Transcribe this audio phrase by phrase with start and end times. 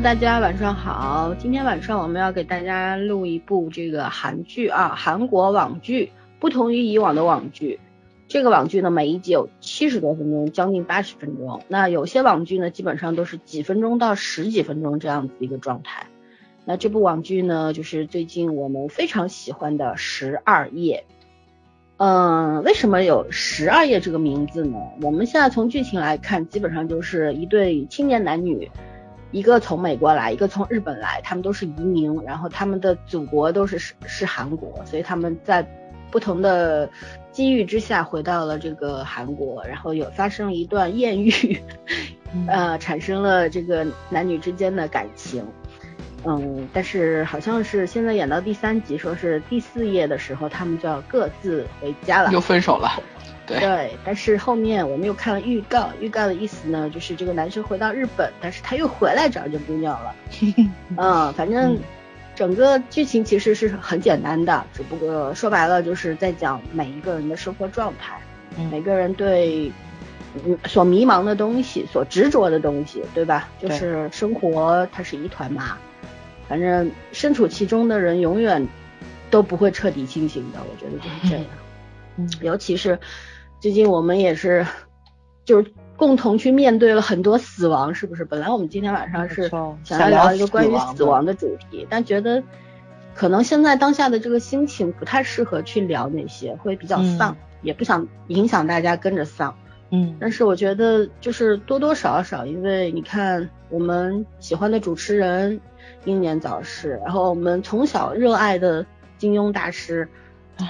[0.00, 1.32] 大家晚上好。
[1.38, 6.10] 今天晚上我们要给大家录一部这个韩剧啊，韩国网剧。
[6.40, 7.78] 不同于以往的网剧，
[8.28, 11.62] 这个网剧呢，每一集有七十多分钟，将近八十分钟。
[11.68, 16.06] 那有些网剧呢，基本上都是几分钟到十几分钟这样子一个状态。
[16.64, 21.04] 那这部网剧呢，就是最近我们非常喜欢的《十二夜》。
[21.98, 24.76] 嗯，为什么有《十二夜》这个名字呢？
[25.00, 28.68] 我们现在从剧情来看，基本上就是一对青年男女。
[29.34, 35.66] 一个从美国来，一个从日本来，他们都是移民，然后他们的祖国都是是是韩国，所以他们在
[36.08, 36.88] 不同的
[37.32, 41.60] 机遇之下回到了这个韩国，然后有发生一段艳遇，
[42.46, 45.44] 呃，产生了这个男女之间的感情，
[46.24, 53.02] 嗯，但是好像是现在演到第三集，说是第四页的时候，他们就要各自回家了，又分手了。
[53.46, 60.14] 对，但是后面我们又看了预告，预告的意思呢，就是这个男生回到日本，但是他又回来找这姑娘了。
[60.96, 61.78] 嗯，反正
[62.34, 68.18] 整个剧情其实是很简单的，只不过说白了就是在讲每一个人的生活状态，
[68.70, 69.70] 每个人对
[70.64, 73.50] 所迷茫的东西、所执着的东西，对吧？
[73.60, 75.76] 就是生活它是一团麻，
[76.48, 78.66] 反正身处其中的人永远
[79.30, 81.44] 都不会彻底清醒的，我觉得就是这样。
[82.16, 82.98] 嗯，尤其是。
[83.64, 84.66] 最近我们也是，
[85.46, 88.22] 就是共同去面对了很多死亡，是不是？
[88.22, 89.50] 本来我们今天晚上是
[89.82, 92.42] 想要聊一个关于死亡的主题，但觉得
[93.14, 99.56] 可能现在当下的这个心情不太适合去聊那些，会比较丧，也不想影响大家跟着丧。
[99.88, 100.14] 嗯。
[100.20, 105.58] 但是我觉得就是多多少少，因为你看我们喜欢的主持人
[106.04, 108.84] 英年早逝，然后我们从小热爱的
[109.16, 110.06] 金庸大师。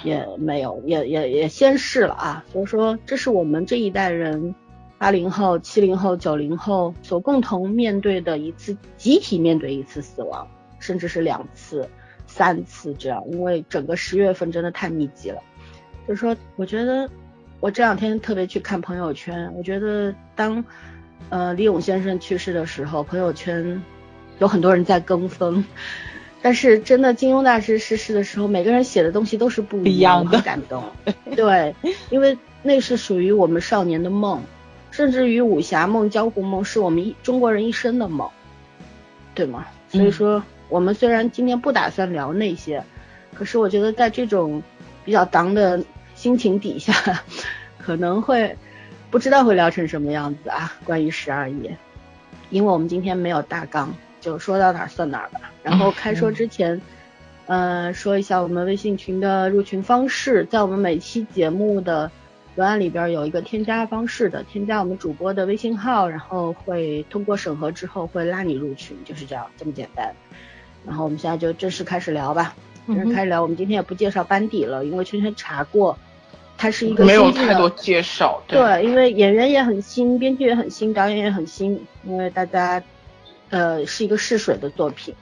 [0.03, 2.45] 也没有，也也也先试了啊。
[2.53, 4.55] 所以说，这是我们这一代人，
[4.99, 10.47] 八零后、七零后、九零后所共同面对的一次集体面对一次死亡，
[10.79, 11.89] 甚至是两次、
[12.27, 13.23] 三次这样。
[13.31, 15.41] 因为整个十月份真的太密集了。
[16.09, 17.09] 就是说，我觉得
[17.61, 20.65] 我这两天特别去看朋友圈，我觉得当
[21.29, 23.83] 呃李勇先生去世的时候，朋友圈
[24.39, 25.65] 有很多人在跟风。
[26.45, 30.85] 但是真的，金庸大师逝世的时候，每个人写的东西都是不一样的，感动。
[31.35, 31.75] 对，
[32.11, 34.43] 因为那是属于我们少年的梦，
[34.91, 38.29] 甚至于武侠梦、江湖梦是我们一中国人一生的梦，
[39.35, 39.67] 对吗？
[39.89, 42.85] 所以说，我们虽然今天不打算聊那些，
[43.33, 44.63] 可是我觉得在这种
[45.03, 45.83] 比较当的
[46.15, 46.93] 心情底下，
[47.81, 48.55] 可能会
[49.11, 50.77] 不知道会聊成什么样子啊。
[50.85, 51.75] 关于十二夜，
[52.51, 53.95] 因为我们今天没有大纲。
[54.25, 55.53] 就说到哪儿算哪儿吧。
[55.63, 56.81] 然后开说之前，
[57.47, 62.11] 呃，说一下我们微信群的入群方式，在我们每期节目的
[62.55, 70.11] 文案里边有一个添加方式的，添加我们主播的微信号，然后会通过审核之后会拉你入群，就是这样这么简单。
[70.87, 73.43] 然后我们现在就正式开始聊吧，正式开始聊。
[73.43, 75.99] 我们今天也不介绍班底了，因为圈圈查过，
[76.57, 78.43] 他是一个没有太多介绍。
[78.49, 82.83] 对，因为演员也很新，编剧也很新，导演也很新，因为大家。
[83.55, 85.15] 呃，是一个试水的作品，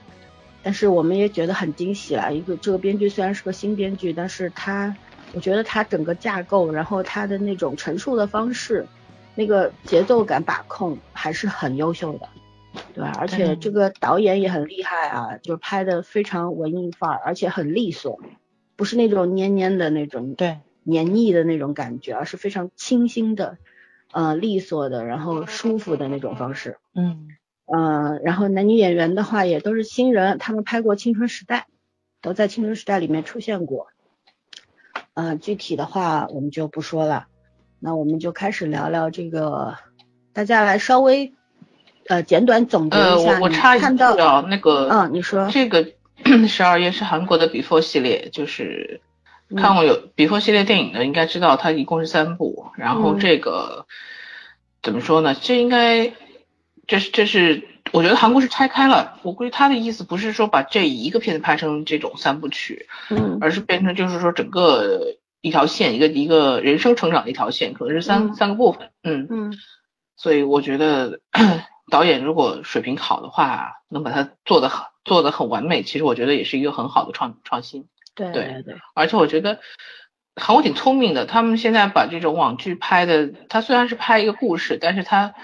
[0.62, 2.30] 但是我们也觉得很惊喜啦。
[2.30, 4.96] 一个这个编剧虽然是个新编剧，但是他，
[5.34, 8.86] 我觉得他整个架构，然后他的那种陈述的方式，
[9.34, 12.28] 那个节奏感把控还是很优秀的，
[12.94, 13.12] 对吧？
[13.18, 18.18] 而且这个导演也很厉害啊，就拍的非常文艺范儿，而且很利索，
[18.76, 23.58] 不是那种黏黏的那种，对，黏腻的那种感觉，而是非常清新的，
[24.10, 27.28] 呃，利索的，然后舒服的那种方式，嗯。
[27.74, 31.60] 嗯，然后男女演员的话也都是新人，他们拍过《青春时代》，
[32.20, 33.86] 都在《青春时代》里面出现过。
[35.14, 37.28] 嗯，具体的话我们就不说了，
[37.80, 39.78] 那我们就开始聊聊这个，
[40.34, 41.32] 大家来稍微
[42.08, 43.06] 呃简短总结一下。
[43.06, 43.86] 呃，我我插一句
[44.20, 45.94] 啊，那个，嗯，你说这个
[46.46, 49.00] 十二月是韩国的 Before 系列，就是
[49.56, 53.86] 看过有 Before 系列电影的应该知道，它一共是三部，然后这个
[54.82, 55.34] 怎么说呢？
[55.40, 56.12] 这应该。
[56.86, 57.62] 这是这是，
[57.92, 59.18] 我觉得韩国是拆开了。
[59.22, 69.58] 我估计他的意思不是说把这一个片子拍成这种三部曲，嗯，而是变成就是说整个一条线，一个一个人生成长的一条线，可能是三三个部分，嗯嗯。
[70.16, 71.20] 所以我觉得
[71.90, 77.86] 导演如果水平好的话，能把它做的很做的很完美，其实我觉得也是一个很好的创创新。
[78.14, 78.74] 对对对。
[78.94, 79.60] 而且我觉得
[80.34, 85.34] 韩国挺聪明的，他们现在把这种网剧拍的，他虽然是拍一个故事，但是他。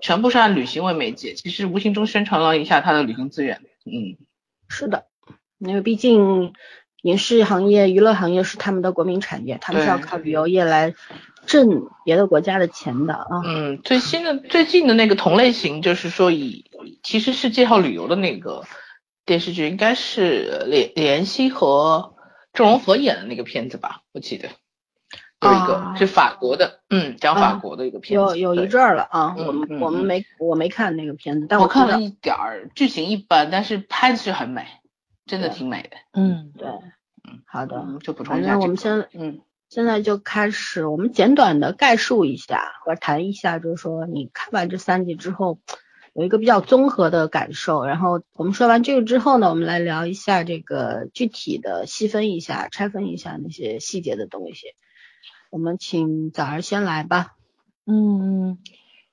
[0.00, 3.60] 全部是按旅行为媒介，其实无形中宣传了一下他的旅行资源。
[3.84, 4.16] 嗯，
[4.68, 5.06] 是的，
[5.58, 6.52] 因为毕竟
[7.02, 10.94] 影视行业、娱乐行业是他们的国民产业，他们是要靠旅游业来
[11.46, 13.26] 挣别的国家的钱的啊。
[13.44, 16.64] 嗯，最新的、最近的那个同类型，就是说以
[17.02, 18.64] 其实是介绍旅游的那个
[19.26, 22.14] 电视剧，应该是连连熙和
[22.54, 24.00] 郑容和演的那个片子吧？
[24.12, 24.48] 我记得
[25.44, 29.34] 有一个是法国的，嗯，讲法国的一个片子，有有一阵儿了啊。
[29.38, 34.66] 我们我们没我没看那个片子，但我看了一点儿，剧情一般，但是拍的是很美，
[35.26, 35.96] 真的挺美的。
[36.12, 38.58] 嗯，对，嗯，好的，就补充一下。
[38.58, 39.40] 我们先嗯。
[39.70, 45.58] 现在就开始，我们简短的概述一下或者谈一下，就是说你看完这三集之后，
[46.12, 47.84] 有一个比较综合的感受。
[47.84, 54.68] 然后我们说完这个之后呢，我们来聊一下这个具体的细分一下、拆分一下那些细节的东西。
[55.50, 57.34] 我们请早儿先来吧。
[57.86, 58.58] 嗯，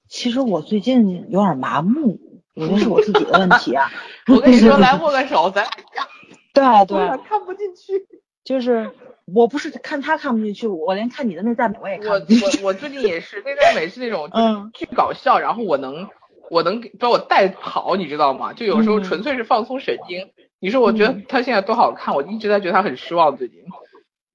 [0.07, 2.19] 其实我最近有点麻木，
[2.55, 3.89] 我觉得是我自己的问题啊。
[4.27, 8.07] 我跟你说，来握个手，咱俩对对，看不进去，
[8.43, 8.91] 就是。
[9.33, 12.09] 我不是看他看不进去，我连看你的内在美我也看。
[12.09, 16.09] 我我我最近也是内在美是那种嗯巨搞笑，然后我能
[16.49, 18.51] 我能把我带跑，你知道吗？
[18.51, 20.31] 就有时候纯粹是放松神经。
[20.59, 23.59] 你说我觉得他现在多好看，我一直在觉得他很失望最近。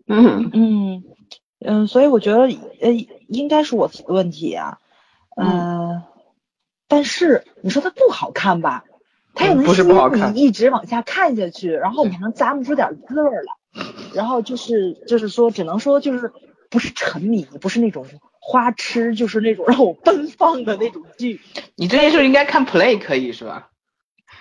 [0.07, 1.03] 嗯嗯
[1.67, 2.43] 嗯，所以我觉得
[2.81, 2.93] 呃
[3.29, 4.79] 应该是我的问题啊。
[5.37, 6.03] 嗯，
[6.89, 8.85] 但是你说它不好看吧？
[9.35, 13.85] 它又能吸引你一直往下看下去，然后你还能咂摸出点滋味来。
[14.15, 16.33] 然后就是就是说，只能说就是
[16.71, 18.07] 不是沉迷，不是那种
[18.41, 21.43] 花痴，就是那种让我奔放的那种剧。
[21.77, 23.69] 你最近是不是应该看 Play 可以是吧？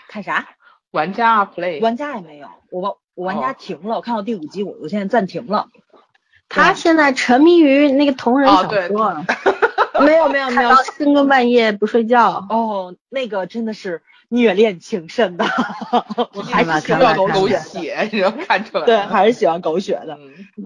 [0.08, 0.48] 看啥？
[0.92, 1.82] 玩家啊 Play。
[1.82, 5.68] 玩家也没有，我我玩家停了，我看到第五集我我现在暂停了。
[6.50, 9.26] 他现在沉迷于那个同人小说。
[10.06, 12.46] 没有没有没有，深更半夜不睡觉。
[12.50, 14.02] 哦，那个真的是。
[14.28, 15.46] 虐恋情深的，
[16.34, 18.86] 我还是喜欢狗血，你能看出来？
[18.86, 20.18] 对，还是喜欢狗血的。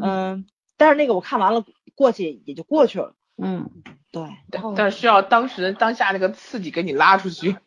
[0.01, 0.45] 嗯，
[0.77, 3.15] 但是那个我看完了，过去也就过去了。
[3.37, 3.69] 嗯，
[4.13, 4.23] 对。
[4.77, 7.57] 但是需要当时当下那个刺激给你拉出去。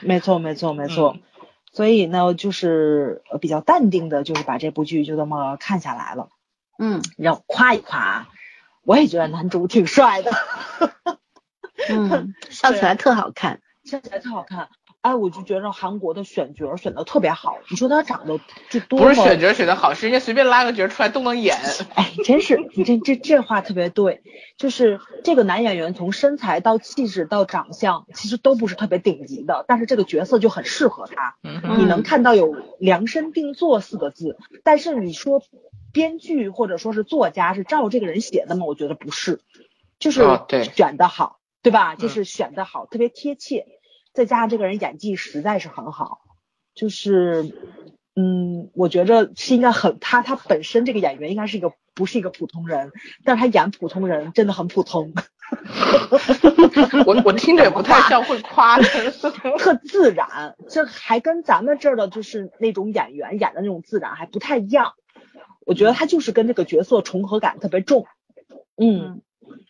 [0.00, 1.16] 没错，没错，没错。
[1.72, 6.28] 所以呢，就是比较淡定的，就是把这部剧就这么看下来了。
[6.78, 8.28] 嗯，让我夸一夸，
[8.84, 10.30] 我也觉得男主挺帅的。
[11.88, 14.68] 嗯， 笑起来特好看，笑起来特好看。
[15.00, 17.58] 哎，我就觉得韩国的选角选的特别好。
[17.68, 18.38] 你说他长得
[18.70, 21.58] 就多不是选角选的好，是人家随便拉个角出来都能演。
[21.96, 24.22] 哎，真是你这这这话特别对，
[24.56, 31.34] 就是这个男演员从身材到气质到长相，其实都不是特别顶级的，但是这个角色就很适合他。
[31.76, 35.42] 你能看到有量身定做四个字，但是你说
[35.92, 38.64] 编剧或者说是作家是照这个人写的吗？
[38.66, 39.40] 我觉得不是，
[39.98, 40.22] 就是
[40.74, 41.94] 选的好，对吧？
[41.94, 43.66] 就是选的好，特别贴切。
[44.12, 46.20] 再加上这个人演技实在是很好，
[46.74, 47.54] 就是，
[48.14, 52.92] 嗯，我觉着是应该很他他本身这个演员应该是一个不是一个普通人，
[53.24, 55.14] 但是他演普通人真的很普通。
[57.06, 58.84] 我我听着也不太像会夸的，
[59.58, 64.92] 特自然，这还跟咱们这儿的就是那种演员演的那种自然还不太一样。
[65.66, 68.06] 我觉得他就是跟这个角色重合感特别重，
[68.76, 69.22] 嗯。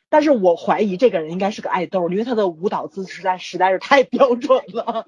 [0.09, 5.07] 但是我怀疑这个人应该是个爱豆，因为他的舞蹈姿势实在实在是太标准了。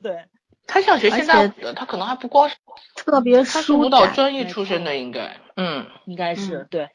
[0.00, 0.26] 对，
[0.64, 2.54] 他像学现在的，他可能还不光是
[2.94, 6.88] 特别，他是舞蹈专业出身的，应该，嗯，应该是对。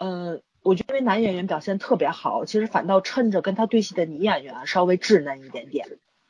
[0.00, 5.86] 呃，我觉得因为男演员表现特别好，其实反倒趁着跟他对戏的女演员稍微稚嫩一点点。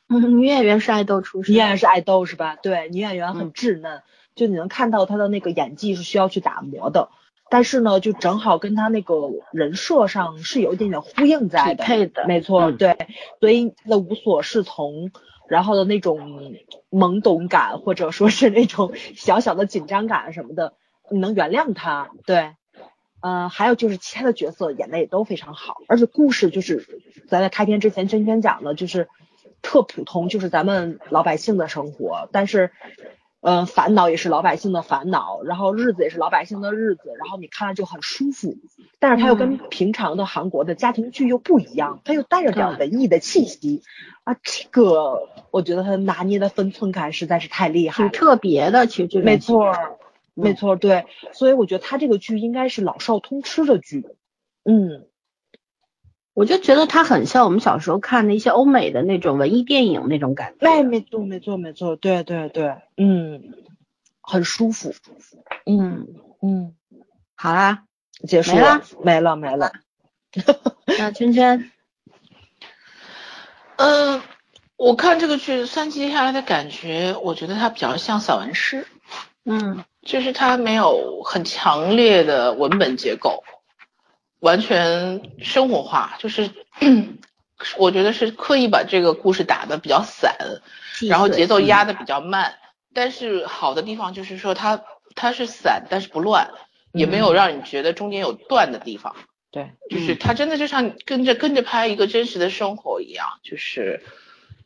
[0.09, 2.55] 嗯，女演员是爱豆出身，女演员是爱豆是吧？
[2.61, 4.03] 对，女演员很稚嫩，
[4.35, 7.09] 就你能看到他的那个演技是需要去打磨的。
[7.49, 12.95] 但是呢，就正好跟他那个人设上是有一点点呼应在的，配的，没错，对，
[13.41, 15.11] 所以那无所适从，
[15.49, 16.55] 然后的那种
[16.89, 20.75] 懵懂感，或者说是那种小小的紧张感什么的，
[21.09, 22.53] 你能原谅他，对，
[23.19, 26.87] 呃，还有就是其他的角色演的也都非常好，而且故事就是
[27.27, 29.09] 咱在开篇之前圈圈讲的，就是
[29.61, 32.71] 特普通，就是咱们老百姓的生活，但是。
[33.41, 38.55] 嗯，烦恼也是老百姓的烦恼，然后日子也是老百姓的日子，然后你看了就很舒服。
[38.99, 43.81] 但是它又跟平常的韩国的家庭剧又不一样，它又带着点文艺的气息
[44.23, 44.35] 啊。
[44.43, 48.85] 这个我觉得它拿捏的分寸感实在是太厉害，挺特别的。
[48.85, 49.73] 其实没错，
[50.35, 51.05] 没错，对。
[51.33, 54.05] 所以我觉得它这个剧应该是老少通吃的剧。
[54.63, 55.07] 嗯。
[56.33, 60.65] 我就觉得它很像我们小时候看的一些欧美的那种文艺电影那种感觉。
[60.65, 63.53] 哎，没错，没错，没错，对对对，嗯，
[64.21, 64.93] 很舒服，
[65.65, 66.07] 嗯
[66.41, 66.73] 嗯，
[67.35, 67.83] 好啦，
[68.27, 69.73] 结束了，没了没了。
[70.85, 71.69] 那圈圈，
[73.75, 74.21] 嗯，
[74.77, 78.87] 我看这个剧三集下来的感觉，我觉得它比较像散文诗，
[79.43, 83.43] 嗯，就是它没有很强烈的文本结构。
[84.41, 86.49] 完全生活化，就是
[87.77, 90.35] 我觉得是刻意把这个故事打的比较散，
[91.07, 92.55] 然后节奏压的比较慢。
[92.93, 94.83] 但是好的地方就是说它
[95.15, 96.51] 它是散，但是不乱，
[96.91, 99.15] 也没有让你觉得中间有断的地方。
[99.51, 103.27] 对，就是它真的就像跟着跟着拍一个真实的生活一样。
[103.43, 104.03] 就是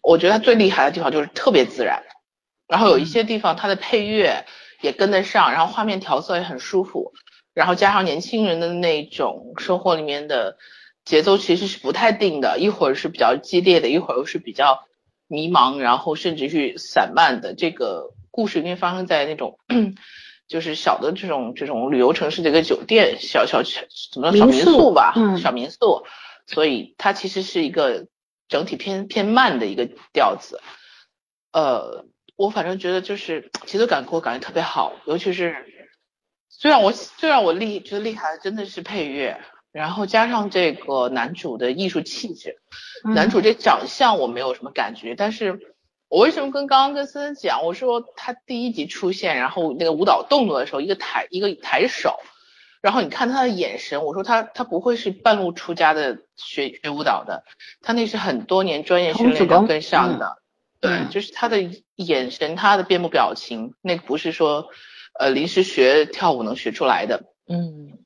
[0.01, 2.01] 我觉得它最厉害的地方就是特别自然，
[2.67, 4.45] 然后有一些地方它的配乐
[4.81, 7.13] 也跟得上，然后画面调色也很舒服，
[7.55, 10.57] 然后加上年轻人的那种生活里面的
[11.03, 14.85] 节奏其实是不太定的，一会儿是比较激烈的，一会儿又是比较
[15.27, 17.55] 迷茫，然后甚至去散漫的。
[17.55, 19.57] 这个故事因为发生在那种。
[20.47, 23.63] 就是小的这种这种旅游城市的一个酒店，小小
[24.13, 26.05] 怎么小民宿吧，小民宿，
[26.45, 28.05] 所以它其实是一个
[28.47, 30.61] 整体偏偏慢的一个调子。
[31.51, 35.55] 呃，我反正觉得就是节奏感给我感觉特别好，尤其是
[36.59, 39.39] 最让我最让我厉觉得厉害的真的是配乐，
[39.71, 42.57] 然后加上这个男主的艺术气质，
[43.13, 45.59] 男主这长相我没有什么感觉，但是。
[46.07, 47.65] 我为什么跟刚刚跟森森讲？
[47.65, 52.19] 我说他第一集出现，然后那个舞蹈动作的时候，一个抬一个抬手，
[52.79, 57.43] 然后你看他的眼神，我说他他不会是半路出家的学学舞蹈的，
[57.81, 60.37] 他那是很多年专业训练跟上的，
[60.79, 61.57] 对，就是他的
[61.95, 64.69] 眼神，他的面部表情，那个不是说
[65.19, 67.99] 呃临时学跳舞能学出来的，嗯，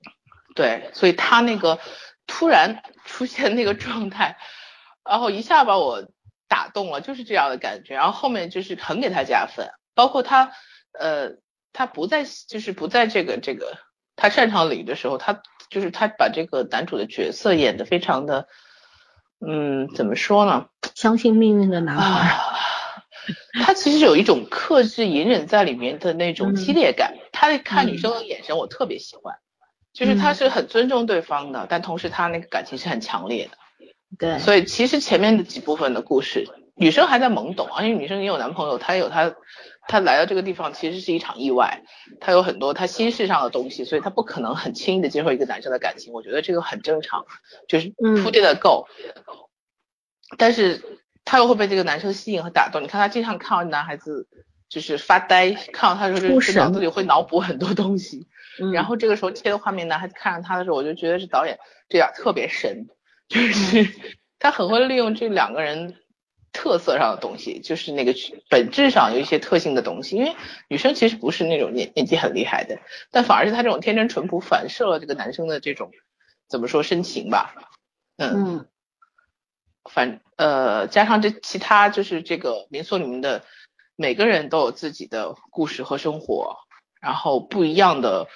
[0.55, 1.79] 对，所以他那个
[2.27, 4.37] 突然出现那个状态，
[5.03, 6.07] 然后一下把我。
[6.51, 7.93] 打动了，就是这样的感觉。
[7.93, 10.51] 然后后面就是很给他加分，包括他，
[10.93, 11.33] 呃，
[11.73, 13.77] 他不在，就是不在这个这个
[14.15, 18.47] 他擅长领域的时候，他就是他把这个男主的角色演的非常的，
[19.45, 20.69] 嗯，怎么说呢？
[20.95, 22.35] 相信命运的男孩。
[23.63, 27.15] 他其实有一种克制、隐忍在里面的那种激烈感。
[27.31, 29.35] 他看女生的眼神，我特别喜欢，
[29.93, 33.57] 就是他是很尊重对方的，但同时他那个感情是很强烈的。
[34.17, 39.35] 对，所以其实前面的几部分的故事，女生还在懵懂，而且女生也有男朋友，她有她，
[39.87, 41.83] 她来到这个地方其实是一场意外，
[42.19, 47.25] 她有很多她心事上的东西，所以她不可能很轻易的接受一个男生的感情，我觉得这个很正常，
[47.67, 47.93] 就是
[48.23, 48.87] 铺垫的够，
[50.37, 50.81] 但是
[51.29, 54.27] 她又会被这个男生吸引和打动，你看他经常看到男孩子
[54.67, 58.25] 就是发呆，看到他的时候，就脑子里会脑补很多东西，
[58.73, 62.87] 然后这个时候切的画面，男孩子看着他的时候，我就觉得这导演这点特别神。
[63.27, 63.87] 就是
[64.39, 65.97] 他很会利用这两个人
[66.51, 68.15] 特色上的东西，就是那个
[68.49, 70.15] 本质上有一些特性的东西。
[70.15, 70.35] 因为
[70.67, 72.79] 女生其实不是那种年年纪很厉害的，
[73.11, 75.91] 但反而是他这种天真淳朴反射了这个男生的这种
[76.47, 77.53] 怎么说深情吧。
[78.17, 78.65] 嗯，
[79.89, 83.43] 反呃加上这其他就是这个民宿里面的
[83.95, 86.57] 每个人都有自己的故事和生活，
[87.01, 88.27] 然后不一样的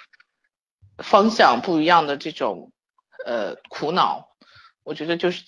[0.98, 2.72] 方向，不一样的这种
[3.24, 4.28] 呃苦恼。
[4.82, 5.42] 我觉得就是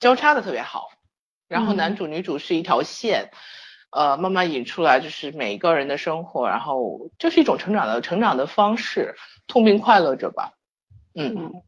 [0.00, 0.88] 交叉的特别好，
[1.46, 3.30] 然后男主女主是一条线，
[3.90, 9.14] 呃，慢慢引出来就是每一个人的生活，然后就是一种成长的成长的方式，
[9.46, 10.54] 痛并快乐着吧。
[11.14, 11.62] 嗯，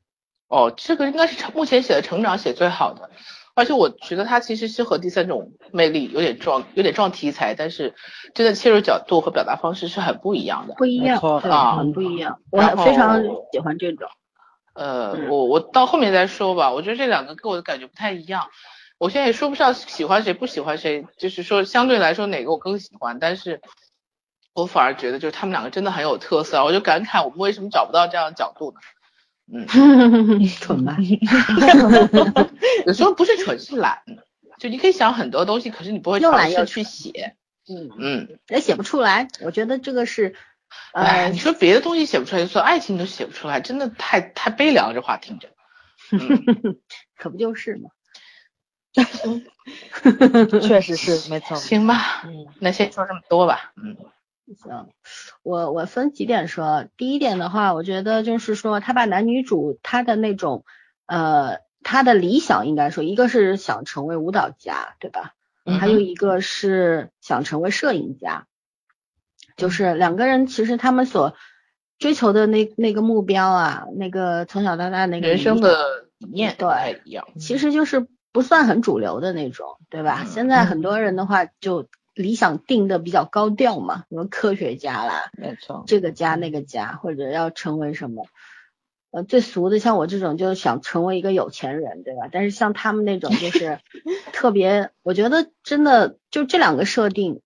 [0.48, 3.10] 哦，这个应该是成目前写的成长写最好的，
[3.60, 7.94] 而且我觉得它其实是和第三种魅力有点撞有点撞题材，但是
[8.34, 11.18] 真的切入角度和表达方式是很不一样的，不一样
[11.50, 14.08] 啊，很不一样，我非常喜欢这种。
[14.72, 16.72] 呃，我我到后面再说吧。
[16.72, 18.48] 我觉得这两个给我的感觉不太一样。
[18.96, 23.18] 我现在也说不上喜欢谁不喜欢谁，就是说相对来说哪个我更喜欢。
[23.18, 23.60] 但是
[24.54, 26.64] 我反而觉得就是他们两个真的很有特色。
[26.64, 28.80] 我就感慨我们为什么找不到这样的角度呢？
[29.52, 29.66] 嗯，
[30.60, 30.96] 蠢吧？
[32.86, 34.02] 有时候不是蠢是懒。
[34.58, 37.36] 就你可以想很多东西，可是你不会尝试去写。
[37.68, 39.28] 嗯嗯，也写不出来。
[39.42, 40.34] 我觉得这个是。
[40.92, 45.48] 哎，你说别的东西写不出来，就说爱情都写不出来，真的太太悲凉，这话听着。
[47.16, 47.90] 可不就是吗？
[50.62, 51.56] 确实是，没错。
[51.56, 53.72] 行吧，嗯，那先说这么多吧。
[53.76, 53.96] 嗯，
[54.54, 54.88] 行，
[55.42, 56.86] 我我分几点说。
[56.96, 60.64] 第一点的话，我觉得就是说，他把男女主他的那种
[61.06, 65.34] 呃，他的理想应该说，一个是想成为舞蹈家，对吧？
[65.78, 68.46] 还有一个是想成为摄影家。
[69.56, 71.34] 就是两个人，其实他们所
[71.98, 80.24] 追求的那那个目标啊，那个从小到大那个人生的理念对一样，其实就是不算很主流的那种，对吧？
[80.24, 88.26] 现在很多人的话，就理想定的比较高调嘛，什么科学家啦，没错，这个家那个家，或者要成为什么，
[89.10, 92.28] 呃，最俗的像我这种，就是想成为一个有钱人，对吧？
[92.30, 93.78] 但是像他们那种，就是
[94.32, 97.40] 特别，我觉得真的就这两个设定。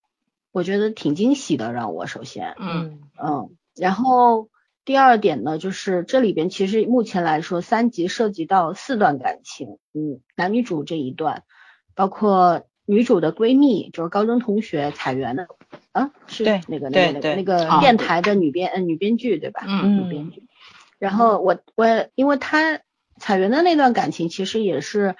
[0.52, 4.50] 我觉得挺惊喜的，让我首先，嗯嗯，然后
[4.84, 11.42] 第二点呢，就是这里边其实目前来说，三集涉及到四段感情，嗯，男女主这一段，
[11.96, 15.48] 包括女主的闺蜜，就是高中同学彩媛的，
[15.92, 19.64] 啊，是那个那个那个那个电台的女编呃女编剧对吧？
[19.66, 20.42] 嗯，女编剧。
[20.98, 22.80] 然后我我因为她
[23.18, 25.16] 彩媛的那段感情，其实也是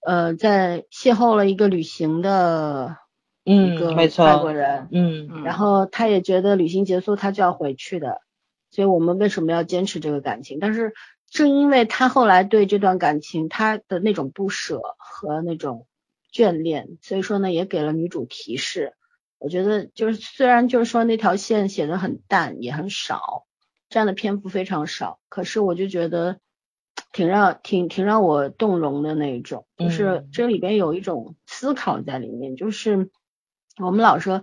[0.00, 2.96] 呃在邂逅了一个旅行的
[3.44, 8.20] 嗯一个外国人，嗯，然后她也觉得旅行结束她就要回去的。
[8.70, 10.58] 所以我们为什么要坚持这个感情？
[10.60, 10.94] 但是
[11.30, 15.86] 正因为他后来对这段感情他的那种不舍和那种
[16.34, 18.94] 眷恋，所以说呢也给了女主提示。
[19.38, 23.44] 我觉得就是虽然就是说那条线写的很淡也很少，
[23.88, 26.38] 占的篇幅非常少，可是我就觉得
[27.12, 33.10] 挺让挺挺让我动容的那一种，就是这里边有一种思考在里面，就是
[33.78, 34.42] 我们老说。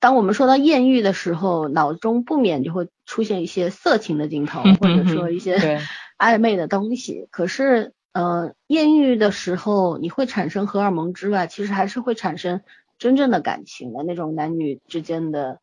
[0.00, 5.56] 当我们说到艳遇的时候，脑中不免就会出现一些色情的镜头，或者说一些
[6.18, 7.28] 暧昧的东西。
[7.30, 12.60] 可是，呃，艳遇的时候，你会产生荷尔蒙之外，其实还是会产生
[12.98, 15.60] 真正的感情的那种男女之间的，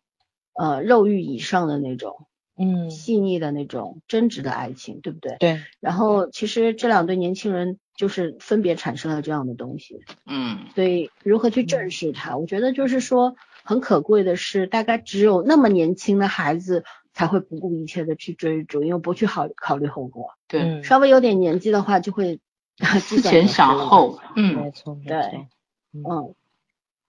[0.53, 2.27] 呃，肉欲以上的那种，
[2.57, 5.37] 嗯，细腻的那种真挚的爱情，对不对？
[5.39, 5.61] 对。
[5.79, 10.65] 然后，其实这两对年轻人就是分别产生了这样的东西，嗯。
[10.75, 12.37] 所以，如何去正视它？
[12.37, 13.35] 我觉得就是说。
[13.61, 20.35] 很可贵的是，大概只有那么年轻的孩子才会不顾一切的去追逐，因为不去考考虑后果。
[20.47, 22.39] 对，稍微有点年纪的话，就会
[22.99, 24.19] 思前想后。
[24.35, 25.47] 嗯，没错，对，
[25.93, 26.35] 嗯，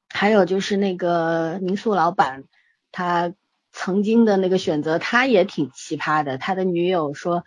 [0.09, 2.45] 还有就是那个民宿老板，
[2.93, 3.33] 他
[3.73, 6.39] 曾经的那个选择，他也挺奇葩的。
[6.39, 7.45] 他的女友说，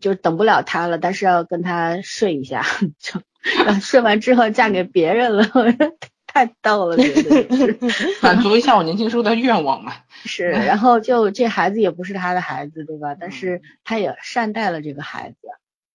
[0.00, 2.62] 就等不了他了，但是要跟他睡一下，
[2.98, 3.20] 就
[3.80, 5.44] 睡完之后嫁给别人了。
[6.38, 6.96] 太逗了，
[8.22, 9.92] 满足一下我年轻时候的愿望嘛。
[10.24, 13.16] 是，然后就这孩子也不是他的孩子，对吧？
[13.18, 15.36] 但是他也善待了这个孩子，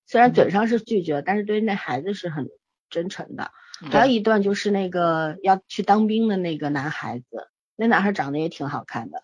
[0.06, 2.49] 虽然嘴上是拒绝，但是对那孩子是很
[2.89, 3.51] 真诚的。
[3.89, 9.23] 还有一段就是那个要去当兵的那个男孩子，那男孩长得也挺好看的，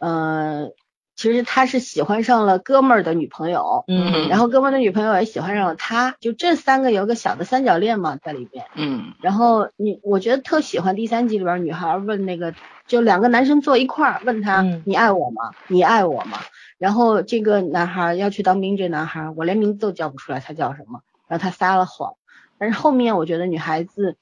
[0.00, 0.72] 嗯。
[1.16, 12.54] 其实他是喜欢上了哥们儿的女朋友，嗯，然后哥们儿的女朋友也喜欢上了他，就这三个有个小的三角恋嘛在里边，嗯，然后你我觉得特喜欢第三集里边女孩问那个，
[12.86, 15.52] 就两个男生坐一块儿问他你爱我吗？
[15.68, 16.38] 你爱我吗？
[16.76, 22.12] 然后这个男孩要去当兵，这男孩我连名字都叫不出来他叫什么，然后他撒了谎，
[22.58, 24.18] 但是后面我觉得女孩子，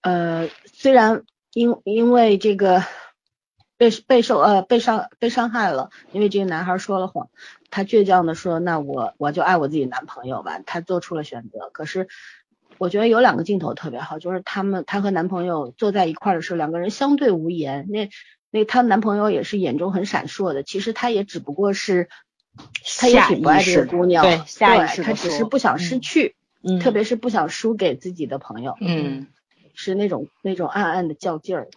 [0.00, 2.82] 呃，虽然因因为这个。
[3.76, 7.28] 被被受呃被伤被伤害了，因为这个男孩说了谎，
[7.70, 11.70] 他倔强的说那我我就爱我自己男朋友吧，他做出了选择。
[11.72, 12.08] 可是
[12.78, 17.86] 我觉得有两个镜头特别好，就是他们他和男朋友坐在一块的时候，两个人相对无言。
[17.90, 18.08] 那
[18.50, 22.08] 那她男朋友也是眼中很闪烁的，其实他也只不过是
[22.98, 26.36] 他也挺不爱这个姑娘，对，下意识他只是不想失去，
[26.80, 29.26] 特别是不想输给自己的朋友，嗯，
[29.74, 31.68] 是那种那种暗暗的较劲儿。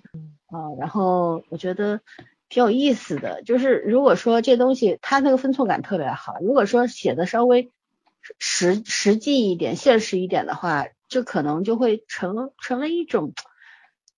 [0.52, 2.02] 啊，然后我觉得
[2.50, 7.72] 挺有意思的，就是如果说这东西它那个分寸感特别好，如果说写的稍微
[8.38, 13.34] 实实际一点、现实一点的话，这可能就会成成为一种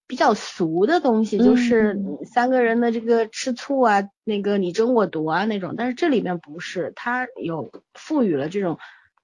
[0.08, 5.76] 比较俗的东西，就是三个人的这个吃醋啊，那个你争我夺啊那种。
[5.78, 8.78] 但是这里面不是，它有赋予了这种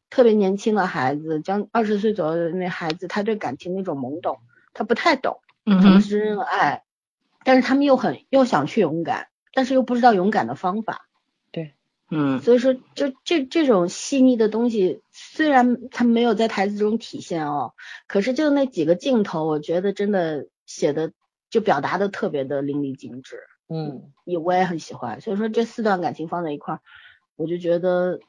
[0.10, 4.40] 特别年轻的孩子，将二十岁左右的那孩子，他对感情那种懵懂，
[4.74, 6.84] 他不太懂什么是爱。
[7.48, 11.08] 但是他们又很又想去勇敢，但是又不知道勇敢的方法。
[11.50, 11.76] 对，
[12.12, 17.74] 嗯，所以说就这这种细腻的东西，虽然他没有在台词中体现哦，
[18.06, 21.14] 可是就那几个镜头，我觉得真的写的
[21.50, 23.38] 就表达的特别的淋漓尽致。
[23.70, 25.22] 嗯，也我也很喜欢。
[25.22, 26.82] 所以说这四段感情放在一块儿，
[27.38, 28.20] 我就觉得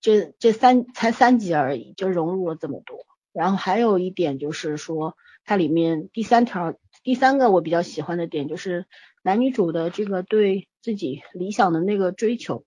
[0.00, 3.06] 这这三才三集而已，就融入了这么多。
[3.32, 6.74] 然后还有一点就是说，它里面第三条。
[7.04, 8.86] 第三个我比较喜欢的点就是
[9.22, 12.64] 男女主的这个对自己理想的那个追求，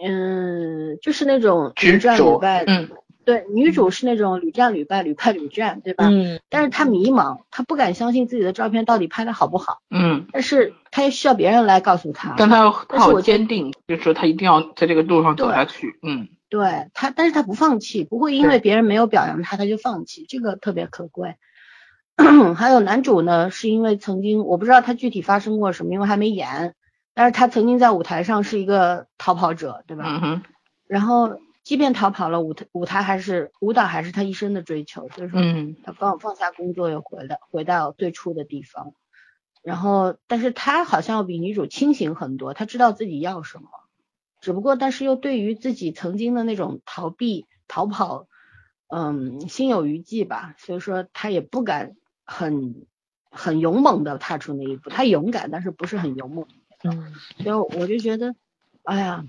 [0.00, 2.88] 嗯，就是那种屡战屡败，嗯，
[3.24, 6.08] 对，女主是那种屡战屡败，屡败屡战，对吧？
[6.08, 21.34] 嗯，但是她迷茫，她不敢相信自己的照片到底拍的好不好，嗯，但是她也需要别人来告诉她，但她好坚定，就是说她一定要在这个路上走下去，嗯，对她，但是她不放弃，不会因为别人没有表扬她，她就放弃，这个特别可贵。
[22.56, 26.74] 还有男主呢，是因为曾经我不知道他具体发生过什么，因为还没演，
[27.14, 30.04] 但是他曾经在舞台上是一个逃跑者，对吧？
[30.86, 35.40] 然后即便逃跑了，舞台舞台还是舞蹈还是他一生的追求，所以说
[35.84, 38.92] 他放放下工作又回来回到最初的地方。
[39.62, 43.68] 然后，但是他好像要比女主清醒很多，他知道自己要什么，
[44.40, 48.26] 只不过但是又对于自己曾经的那种逃避、逃跑，
[48.88, 51.96] 嗯，心有余悸吧，所以说他也不敢
[52.30, 52.84] 很
[53.30, 56.46] 很勇猛的踏出那一步，他勇敢，但是不是很勇猛。
[56.84, 58.34] 嗯，所以我就觉得，
[58.82, 59.24] 哎呀，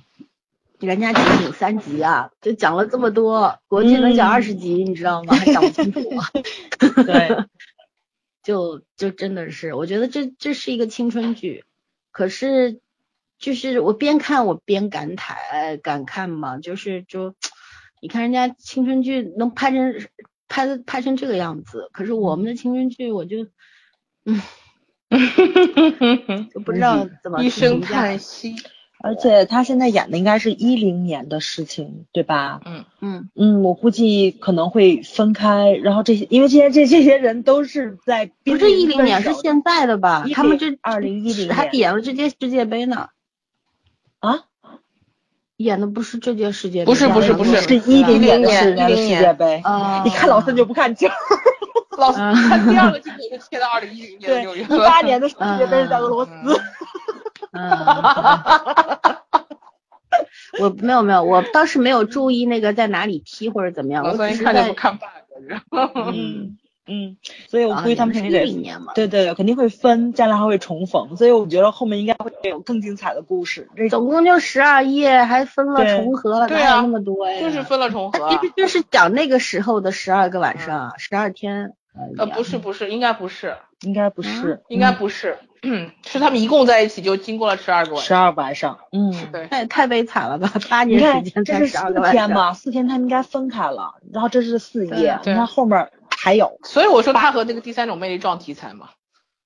[0.80, 5.34] 人家讲有三集啊，就讲了这么多，国剧能讲二十集，你知道吗？
[5.34, 6.02] 还讲不清楚。
[7.04, 7.46] 对，
[8.44, 11.64] 就就真的是，我觉得这这是一个青春剧，
[12.12, 12.82] 可是
[13.38, 17.34] 就是我边看我边感慨感慨嘛，就是就
[18.02, 19.94] 你看人家青春剧能拍成
[20.50, 23.48] 拍的拍成这个样子，可是我们的青春剧我就
[24.26, 24.42] 嗯。
[26.54, 28.54] 就不知道怎么一声叹息。
[29.02, 32.62] 而且他现在演的应该是一零年的事情，对吧？
[32.64, 40.26] 嗯嗯嗯，我估计可能会分开，然后这些因为这些这这些人都是在不是一零年，是现在的吧？
[40.34, 43.08] 他们这二零一零还演了这届世界杯呢。
[44.20, 44.44] 啊？
[45.60, 49.62] 演的不是这届世界杯，不是不是不是，是一零年的世界杯。
[49.64, 50.02] 啊！
[50.06, 51.08] 你看老孙就不看球。
[51.98, 56.32] 老孙看第二个镜头是切到二零一零年六月一八年的世界杯是在俄罗斯。
[57.52, 57.70] 嗯，
[60.62, 64.06] 我没有没有，我倒是没有注意那个在哪里踢或者怎么样。
[64.06, 65.04] 我只是在看 bug，
[66.14, 66.58] 嗯
[66.90, 73.70] 嗯，所以我估计他们肯定得年嘛，对对，肯定会分，将来还会重逢，所以我觉得后面应该会有更精彩的故事。
[73.76, 77.40] 这总共就十二页，还分了重合了，哪有那么多呀？
[77.40, 81.74] 就是分了重合，其实就是讲那个时候的十二个晚上，十二天。
[82.18, 85.38] 呃，不是不是，应该不是，应该不是，应该不是，
[86.06, 95.90] 是他们一共在一起就经过了十二个晚上，十二晚上，嗯，对，太太悲惨了吧，八年时间才十二个晚上，四天嘛，四天他们应该分开了，然后这是四页，你看后面
[96.22, 98.90] 还有，所以我说他和那个第三种魅力撞题材嘛。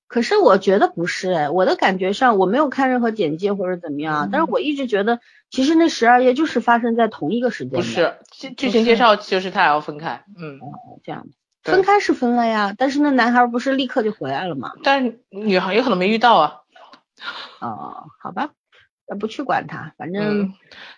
[0.06, 10.60] 可是我觉得不是哎，我的感觉上我没有看任何简介或者怎么样，但是我一直觉得其实那十二页就是发生在同一个时间，不是剧剧情介绍就是他要分开，嗯，
[11.02, 11.26] 这样。
[11.62, 14.72] 分开是分了呀，但是那男孩不是立刻就回来了吗？
[14.82, 16.60] 但是女孩有可能没遇到啊。
[17.60, 18.50] 哦，好吧，
[19.08, 20.52] 那不去管他，反正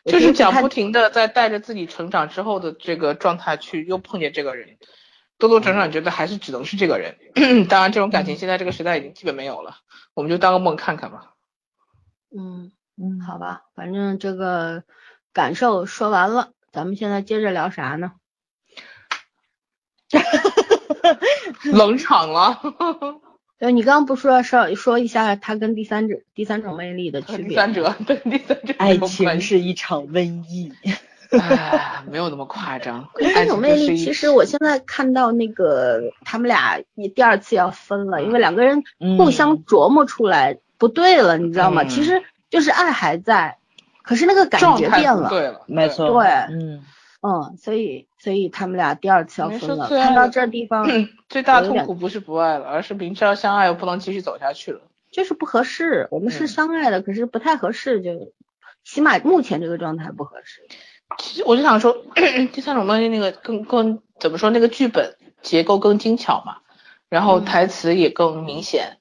[0.05, 4.77] 就是讲不停的在带着自己成长之后的这个状态去又碰见这个人，
[5.39, 7.17] 多多少少觉得还是只能是这个人。
[7.69, 9.77] 当然，这种感情现在这个时代已经基本没有了，
[10.15, 11.35] 我们就当个梦看看吧。
[12.37, 14.85] 嗯嗯，好吧，反正这个
[15.33, 18.13] 感受说完了，咱们现在接着聊啥呢？
[21.73, 22.61] 冷场了。
[23.59, 27.49] 对，你刚刚不说说说一下他跟第三者第三种魅力的区别？
[27.49, 30.73] 第三者对第三者，爱情是一场瘟疫。
[31.31, 33.09] 哎，没有那么夸张。
[33.17, 36.81] 第三种魅力，其实我现在看到那个他们俩
[37.15, 38.83] 第二次要分了，因为两个人
[39.19, 41.85] 互相琢磨出来不对了，你知道吗？
[41.85, 43.59] 其实就是爱还在，
[44.03, 45.29] 可是那个感觉变了。
[45.29, 46.11] 对了，没错。
[46.11, 46.85] 对，嗯。
[47.23, 49.89] 嗯，所以所以他们俩第二次要分了。
[49.89, 50.87] 看到这地方，
[51.29, 56.07] 最大痛苦不是不爱了，而是明知道相爱又不能继续走下去了，就是不合适。
[56.13, 58.33] 我们是相爱的，可是不太合适，就
[58.85, 60.61] 起码目前这个状态不合适。
[61.19, 61.97] 其实我就想说，
[62.53, 66.59] 第三种东西那个更更怎么说，那个剧本结构更精巧嘛，
[67.09, 68.99] 然后台词也更明显，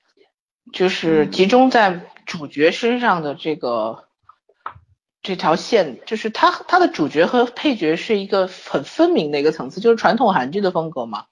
[0.72, 4.06] 就是集中在主角身上的这个。
[5.28, 11.26] 这条线就是他他的主角和配角是一个很分明的一个层次，就是传统韩剧的风格嘛。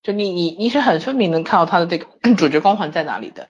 [0.00, 2.06] 就你你你是很分明能看到他的这个
[2.36, 3.48] 主角光环在哪里的。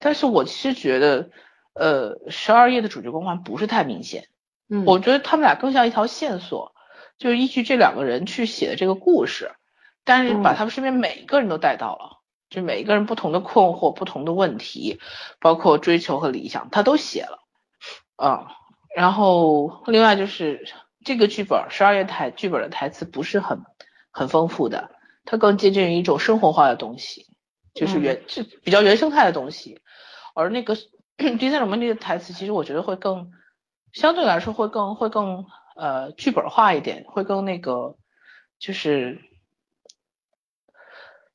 [0.00, 1.30] 但是我其实觉得，
[1.74, 4.26] 呃，十二夜的主角光环不是太明显。
[4.68, 6.72] 嗯，我觉得他们俩更像一条线索，
[7.18, 9.52] 就是依据这两个人去写的这个故事，
[10.04, 12.18] 但是把他们身边每一个人都带到了，
[12.50, 15.00] 就每一个人不同的困惑、不同的问题，
[15.40, 17.38] 包括追求和理想，他都写了。
[18.16, 18.48] 啊。
[18.96, 20.66] 然后，另外就是
[21.04, 23.62] 这个剧本十二月台剧本的台词不是很
[24.10, 24.90] 很丰富的，
[25.24, 27.26] 它更接近于一种生活化的东西，
[27.74, 29.82] 就是原是比较原生态的东西。
[30.34, 30.76] 而那个
[31.16, 33.30] 第三种问题的台词，其实我觉得会更
[33.92, 35.46] 相对来说会更会更
[35.76, 37.96] 呃剧本化一点，会更那个
[38.58, 39.20] 就是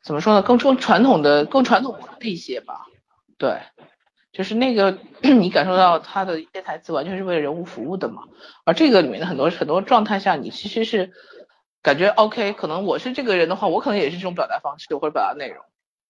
[0.04, 0.42] 怎么说呢？
[0.42, 2.86] 更更传统的更传统的一些吧，
[3.38, 3.62] 对。
[4.32, 8.24] 就是那个， 你感受到他的一些台词完全是为了人物服务的嘛？
[8.66, 11.12] 而这个里面的很多很多状态下，你其实是
[11.84, 15.64] 感觉 OK，可能我是这个人的话，我可能也是这种表达方式或者表达内容。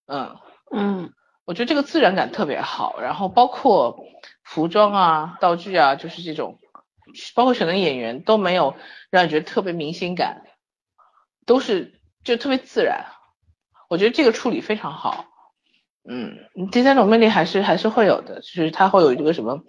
[0.08, 0.38] 嗯
[0.72, 1.14] 嗯，
[1.46, 4.06] 我觉得这个自然感特别好，然后包括
[4.44, 6.60] 服装啊、道具啊，就是这种，
[7.36, 8.76] 包括选的演员都没有
[9.10, 10.44] 让你觉得特别明星感，
[11.46, 13.08] 都是就特别自然。
[13.90, 15.26] 我觉得这个处理非常好。
[16.10, 16.38] 嗯，
[16.72, 19.64] 第三种魅力还是还是会有的，就是他会有一个什么，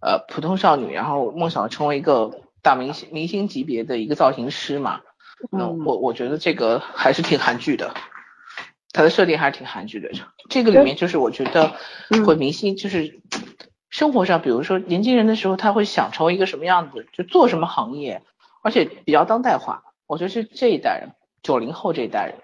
[0.00, 5.00] 呃普通少女，然后梦想成为一个大明星明星级别的一个造型师嘛。
[5.52, 7.94] 那我我觉得这个还是挺韩剧的，
[8.92, 10.10] 它的设定还是挺韩剧的。
[10.48, 11.72] 这个里面就是我觉得，
[12.24, 13.20] 会明星就是
[13.90, 18.22] 生活上，比如说年轻人的时候，他会想成为一个什么样子，就做什么行业，
[18.62, 19.82] 而且比较当代化。
[20.06, 21.10] 我觉得是这一代人，
[21.42, 22.34] 九零后这一代人，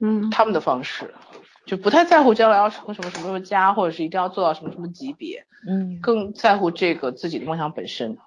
[0.00, 1.14] 嗯，他们的方式
[1.66, 8.18] 就不太在乎将来要成什么什么什么家，或者是一定要做到什么什么级别，嗯，更在乎这个自己的梦想本身。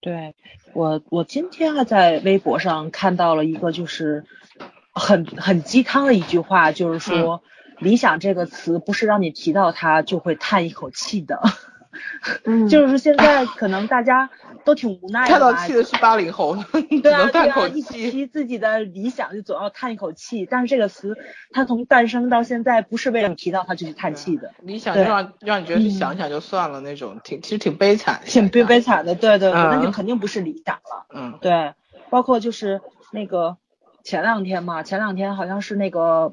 [0.00, 0.34] 对
[0.72, 4.24] 我，我今天还在微博上看到了一个，就是
[4.92, 7.42] 很很鸡汤的一句话，就是说
[7.80, 11.40] “理想”这个词不是让你提到它就会叹一口气的。
[12.44, 14.30] 嗯， 就是现在可能大家
[14.64, 16.56] 都挺无奈的，叹到气的是八零后，
[17.02, 20.46] 对啊，叹口气，提自己的理想就总要叹一口气。
[20.50, 21.16] 但是这个词，
[21.52, 24.52] 它从诞生到现在，不是为了你提到它就去叹气的。
[24.62, 29.14] 理想就让让你觉得去想想就算了那种，挺其实挺悲惨，挺悲悲惨的。
[29.14, 31.06] 对对对，那就肯定不是理想了。
[31.14, 31.74] 嗯，对，
[32.08, 33.58] 包括就是那个
[34.04, 36.32] 前两天嘛，前两天好像是那个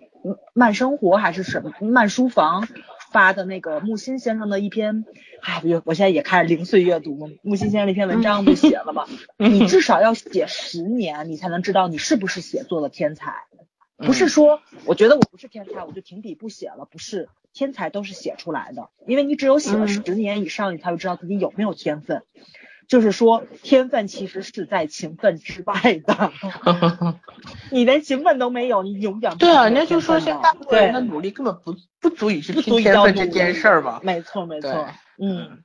[0.54, 2.68] 慢生活还是什么慢书房。
[3.12, 5.04] 发的那个木心先生的一篇，
[5.42, 9.08] 哎，我我现在也开始零碎阅读木心先生那篇文章，不写了吗？
[9.38, 13.34] 你 至少要写十年，你才能知道你是不是写作的天才。
[13.98, 16.88] 不是说我觉得我不是天才，我就停笔不写了。
[16.92, 22.22] 不是，天才都是写出来的，因为你只有写了十年以上，你才会知道自己有没有天分。
[22.90, 25.74] 就是说，天分其实是在勤奋之外
[26.04, 26.32] 的。
[27.70, 34.02] 你连勤奋都没有，你永远对啊，人家就说现在大部分人的努力根本不不足以去拼天分这件事儿吧。
[34.04, 34.88] 没错没错，
[35.22, 35.64] 嗯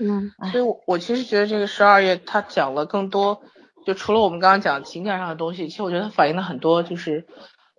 [0.00, 3.40] 嗯，所以我我其实觉得这个十二月他讲了更多，
[3.86, 7.28] 就除了我们刚刚讲情感上的东西，其实我觉得它反映了很多，就是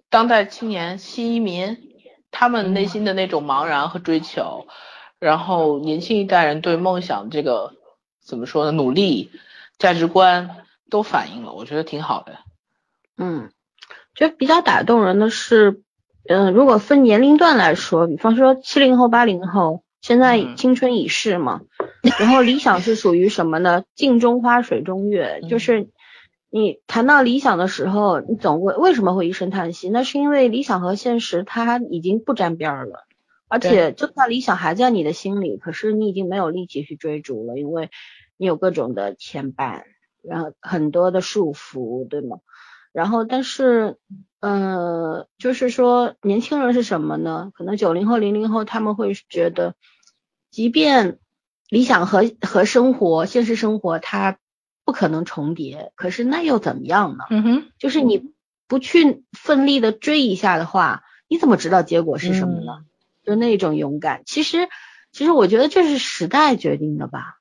[0.09, 1.77] 当代青年新移民
[2.31, 4.67] 他们内心的那种茫然和追求，
[5.19, 7.77] 然后年轻一代人对梦想这个。
[8.29, 8.71] 怎么说呢？
[8.71, 9.31] 努力、
[9.79, 10.57] 价值观
[10.91, 12.37] 都反映了，我觉得挺好的。
[13.17, 13.49] 嗯，
[14.13, 15.81] 觉得比较打动人的是，
[16.27, 21.61] 嗯，如果分年龄段来说，比方说七零后、八零后，现在青春已逝嘛，
[22.19, 23.83] 然后理想是属于什么呢？
[23.95, 25.89] 镜中花，水中月，就是
[26.51, 29.89] 你谈到理想的时候，你总会为什么会一声叹息？
[29.89, 33.07] 那是因为理想和现实它已经不沾边了。
[33.51, 37.89] 而且，就算理想还在你的心里，可是你已经没有力气去追逐了，因为
[38.39, 39.83] 你有各种的牵绊，
[40.23, 42.37] 然后很多的束缚，对吗？
[42.93, 43.97] 然后，但是，
[44.39, 47.51] 呃，就是说，年轻人是什么呢？
[47.53, 49.75] 可能九零后、零零后他们会觉得，
[50.49, 51.19] 即便
[51.67, 54.39] 理想和和生活、现实生活它
[54.85, 57.25] 不可能重叠，可是那又怎么样呢？
[57.29, 58.31] 嗯哼，就是你
[58.67, 62.85] 不去奋力的追一下的话，你怎么知道结果是什么呢？
[63.25, 64.69] 就那种勇敢，其实，
[65.11, 67.35] 其实我觉得这是时代决定的吧。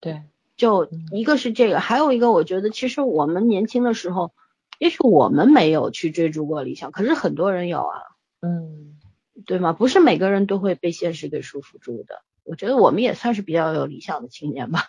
[0.00, 0.22] 对，
[0.56, 4.32] 就一个是这个，还有一个，我觉得其实我们年轻的时候，
[4.78, 8.00] 也许我们没有去追逐过理想，可是很多人有啊。
[8.40, 8.98] 嗯，
[9.46, 9.72] 对吗？
[9.72, 12.22] 不是每个人都会被现实给束缚住的。
[12.44, 14.88] 我觉得我们也算是比较有理想的青年吧。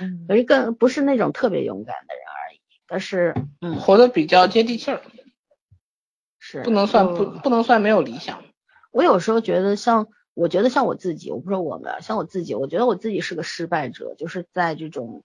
[0.00, 2.60] 嗯， 可是更不是那种特别勇敢的人而已。
[2.88, 5.00] 但是，嗯，活得比较接地气儿，
[6.40, 8.42] 是不能算不不能算没有理想。
[8.90, 15.24] 我有时候觉得，像我觉得像我自己，我不说我们，像我自己，我觉得我自己是个失败者，就是在这种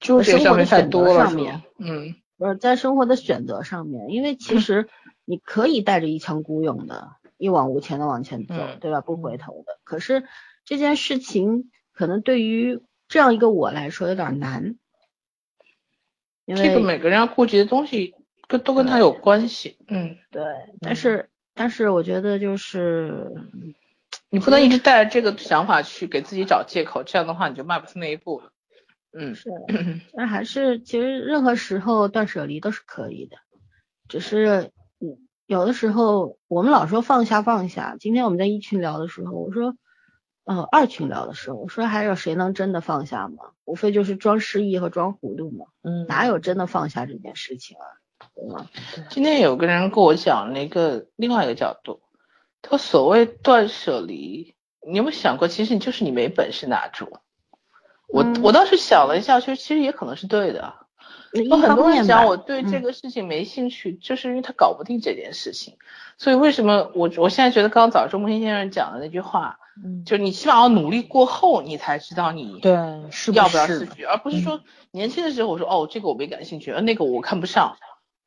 [0.00, 4.88] 生活的选择上面，嗯，不是在生活的选择上面，因为其实
[5.24, 9.00] 你可以带着一腔孤勇的，一往无前的往前走，对吧？
[9.00, 9.78] 不回头的。
[9.82, 10.24] 可是
[10.64, 14.76] 这件事情可能对于这样一个我来说有点难，
[16.44, 18.14] 因为这个每个人要顾及的东西
[18.46, 20.42] 跟都跟他有关系，嗯，对，
[20.80, 21.30] 但是。
[21.60, 23.32] 但是我觉得就是，
[24.30, 28.52] 你不能一直带着这个想法去给自己找借口，这样的话你就迈不出那一步了。
[29.12, 29.50] 嗯，是，
[30.12, 33.38] 那还是其实任何时候断舍离都是可以的，
[34.06, 37.96] 只是嗯有的时候我们老说放下放下。
[37.98, 39.74] 今天我们在一群聊的时候，我说，
[40.44, 43.52] 呃二群聊的时候，我说还有谁能真的放下吗？
[43.64, 45.64] 无非就是装失忆和装糊涂嘛。
[45.82, 48.68] 嗯，哪有真的放下这件事情啊？
[49.08, 52.02] 今天有个人跟我讲了一个另外一个角度，
[52.62, 54.54] 他所谓断舍离，
[54.86, 57.18] 你有没有想过，其实你就是你没本事拿住。
[58.08, 60.74] 我我当时想了一下，其实其实也可能是对的。
[61.32, 65.76] 有很多人讲我对这个事情没兴趣，就是因为他搞不定这件事情。
[66.16, 69.58] 所以为什么我我现在觉得刚早周木心先生讲的那句话，
[70.06, 72.72] 就是你起码要努力过后，你才知道你对
[73.34, 77.76] 要不要试去，而不是说年轻的时候我说哦这个我没感兴趣，呃那个我看不上。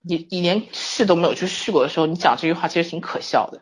[0.04, 3.62] 你你连试都没有去试过的时候，你讲这句话其实挺可笑的。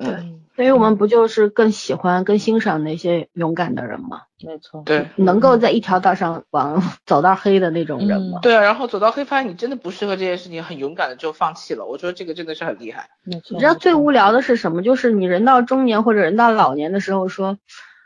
[0.00, 4.22] 对嗯，所以我们不就是更喜欢、更欣赏那些勇敢的人吗？
[4.44, 5.08] 没错，对。
[5.16, 8.38] 能够在一条道上往走到黑的那种人吗？
[8.42, 11.84] 对啊，然后走到黑发现你真的不适合这件事情，很勇敢的就放弃了。
[11.84, 13.10] 我觉得这个真的是很厉害。
[13.24, 13.54] 没错。
[13.54, 14.82] 你知道最无聊的是什么？
[14.82, 17.58] 就是你人到中年或者人到老年的时候说，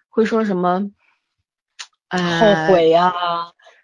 [0.09, 0.91] 会说什么？
[2.15, 3.11] 后悔呀，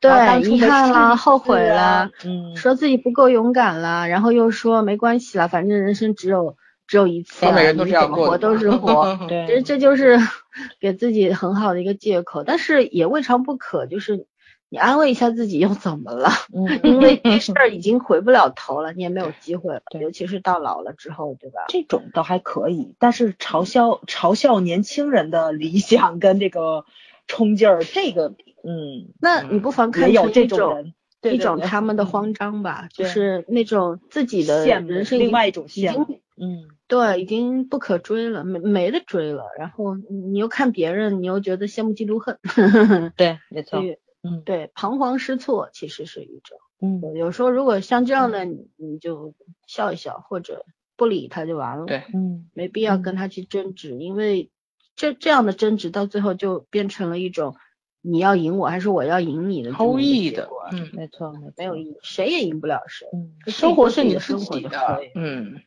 [0.02, 6.57] 对，遗憾啦，后悔啦，嗯，说自己不够勇敢啦，然后又说没关系啦，反正人生只有
[6.88, 10.18] 只有一次，每个人都这样活都是活， 对，其实这就是
[10.80, 14.26] 给自己很好的一个借口，但是也未尝不可，就是
[14.70, 16.30] 你安慰一下自己又怎么了？
[16.52, 21.66] 嗯， 因为这事儿已经回不了头了，你也没有机会了，尤其是到老了之后，对吧？
[21.68, 26.84] 这种倒还可以，但是嘲笑嘲笑年轻人的理想跟这个
[27.26, 28.34] 冲劲儿，这个。
[28.64, 39.44] 嗯，那你不妨看出这种一种他们的慌张吧，就是那种自己的人生另外一种已经嗯，对，已经不可追了，没没得追了。
[39.58, 42.38] 然后你又看别人，你又觉得羡慕嫉妒恨，
[43.16, 43.80] 对，没错，
[44.22, 49.34] 嗯，对，彷徨失措其实是一种，嗯，有时候如果像这样的，你你就
[49.66, 50.64] 笑一笑或者
[50.96, 54.50] 不理他就完了，对，嗯，没必要跟他去争执，因为
[54.94, 57.56] 这这样的争执到最后就变成了一种。
[58.00, 59.72] 你要赢我还是我要赢你的？
[59.72, 63.08] 毫无意义的，嗯，没错，没有意义，谁也赢不了谁。
[63.12, 64.70] 嗯，生活是你的生活的，
[65.14, 65.60] 嗯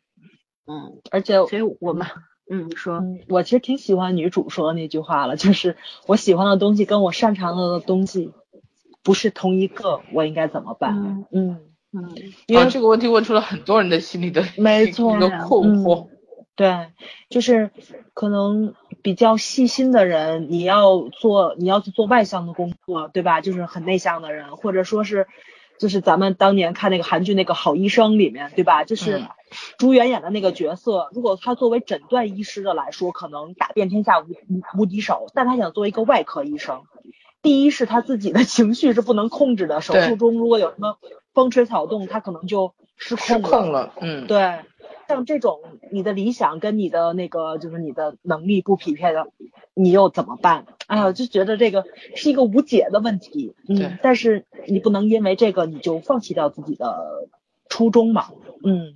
[0.66, 2.08] 嗯，而且所以我们，
[2.50, 5.76] 嗯，说，我其实挺喜欢女主说的那句话了，就是
[6.08, 8.32] 我喜欢的东西跟我擅长的东西
[9.04, 11.26] 不是同一个，我应该怎么办？
[11.32, 11.60] 嗯
[11.92, 12.16] 嗯，
[12.48, 16.08] 因为这个问题问出了很多人的心里的没错的困惑。
[16.56, 16.90] 对，
[17.30, 17.72] 就是
[18.14, 23.42] 可能比较细心的人，你要做你要去做外向的工作，对吧？
[23.42, 25.28] 就是很内向的人，或者说是，
[25.80, 28.84] 就是咱们当年看那个韩剧那个好医生里面，对吧？
[28.84, 29.24] 就是
[29.78, 34.28] 朱媛演的那个角色，如果他作为诊断医师的来说，可能打遍天下无
[34.78, 36.84] 无敌手，但他想做一个外科医生，
[37.42, 40.98] 第一是他自己的情绪是不能控制的，手术中如果有什么
[41.34, 44.60] 风吹草动，他可能就失控了，嗯，对。
[45.12, 45.60] 像这种
[45.92, 49.28] 你的理想跟你的那个就是你的能力不匹配的，
[49.74, 50.66] 你又怎么办？
[50.88, 53.56] 哎呀，就觉得这个是一个无解的问题。
[53.68, 57.28] 嗯，但是你不能因为这个你就放弃掉自己的
[57.70, 58.28] 初衷嘛。
[58.64, 58.96] 嗯，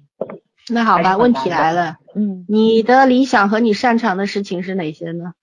[0.70, 1.98] 那好吧，问题来了。
[2.16, 5.34] 嗯，你的理想和你擅长的事情是哪些呢？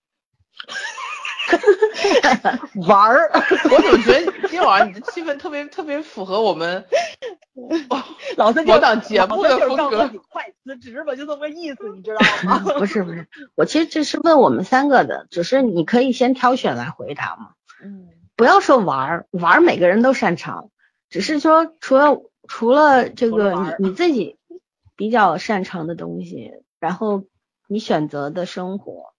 [2.87, 6.85] 玩儿， 我怎么觉得今天晚上你的气氛特别特别符合我们
[8.37, 10.09] 老三国档节目的风格？
[10.29, 12.59] 快辞职吧，就这么个意思，你知道吗？
[12.79, 17.49] 不是不是，我其实这是问我们三个的，只是你可以先挑选来回答嘛。
[17.83, 20.69] 嗯，不要说玩儿，玩儿每个人都擅长，
[21.09, 24.37] 只是说除了除了这个你你自己
[24.95, 27.23] 比较擅长的东西，然后
[27.67, 29.12] 你选择的生活。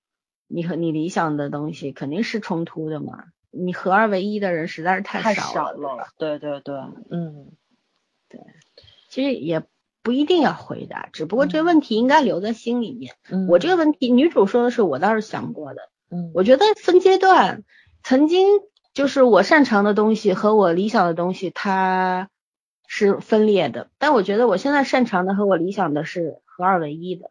[0.46, 3.24] 你和你理想的东西肯定是冲突的嘛？
[3.50, 6.08] 你合二为一的人实在是太少了。
[6.18, 6.74] 对对对，
[7.10, 7.52] 嗯，
[8.28, 8.40] 对，
[9.08, 9.62] 其实也
[10.02, 13.14] 不一定要回答，只不过这个问题应该留在心里面。
[13.48, 15.88] 我这个问题，女主说的是我倒是想过的。
[16.10, 17.62] 嗯，我觉得分阶段，
[18.02, 18.48] 曾经
[18.92, 22.28] 就是我擅长的东西和我理想的东西，它
[22.86, 23.88] 是分裂的。
[23.98, 27.30] 但我觉得我现在擅长的和我理想的是合二为一的。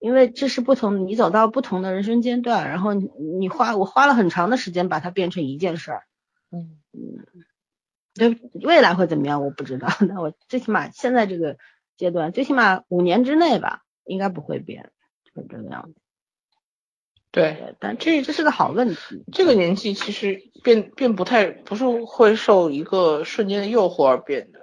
[0.00, 6.02] 因为这是不同，你走到不同的人生阶段，然后你花我花了很长的时间把它变成一件事儿，
[6.50, 7.26] 嗯嗯，
[8.14, 11.58] 对，未来会怎么样我不知道， 那我最起码现在这个
[11.98, 14.90] 阶段，最起码五年之内吧，应该不会变，
[15.34, 16.00] 就这个样子。
[17.30, 19.22] 对，但这这是个好问题。
[19.30, 24.60] 这个年纪其实变变不太不是会受一个瞬间的诱惑而变的，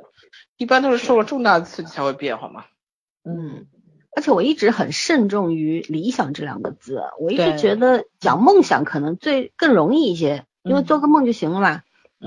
[0.58, 2.66] 一般都是受了重大的刺激才会变，好吗？
[3.24, 3.68] 嗯。
[4.18, 11.84] 而且我一直很慎重于理想这两个字，我一直觉得讲梦想可能最更容易一些，因为做个梦就行了嘛。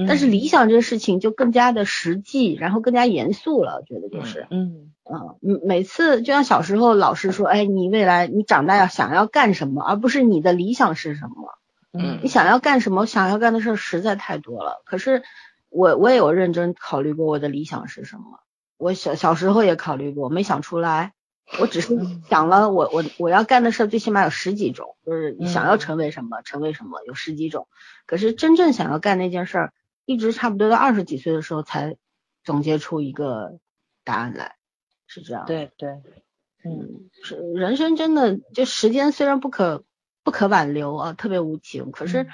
[0.06, 11.58] 但是理想这个事情就更加的实际，然后更加严肃了，我觉得就是，嗯嗯，每次就像小时候老师说，哎，你未来你长大要想要干什么，而不是你的理想是什么。
[11.92, 13.04] 嗯，你想要干什么？
[13.04, 14.80] 想要干的事实在太多了。
[14.84, 15.24] 可是
[15.70, 18.38] 我我也有认真考虑过我的理想是什么，
[18.78, 21.14] 我小小时候也考虑过，没想出来。
[21.58, 21.98] 我只是
[22.28, 27.66] 想了，我我我要干的事儿最起码有十几种，就是想要成为什么，成为什么有十几种。
[28.06, 29.72] 可是真正想要干那件事儿，
[30.04, 31.96] 一直差不多到二十几岁的时候才
[32.44, 33.58] 总结出一个
[34.04, 34.56] 答案来，
[35.06, 35.44] 是这样。
[35.46, 35.88] 对对，
[36.64, 39.84] 嗯，是人生真的就时间虽然不可
[40.22, 42.28] 不可挽留啊，特别无情，可是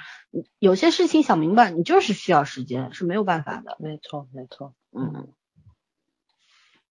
[0.59, 3.77] 有些事情想明白，你就是需要时间，是没有办法的。
[3.79, 5.29] 没错没错，嗯。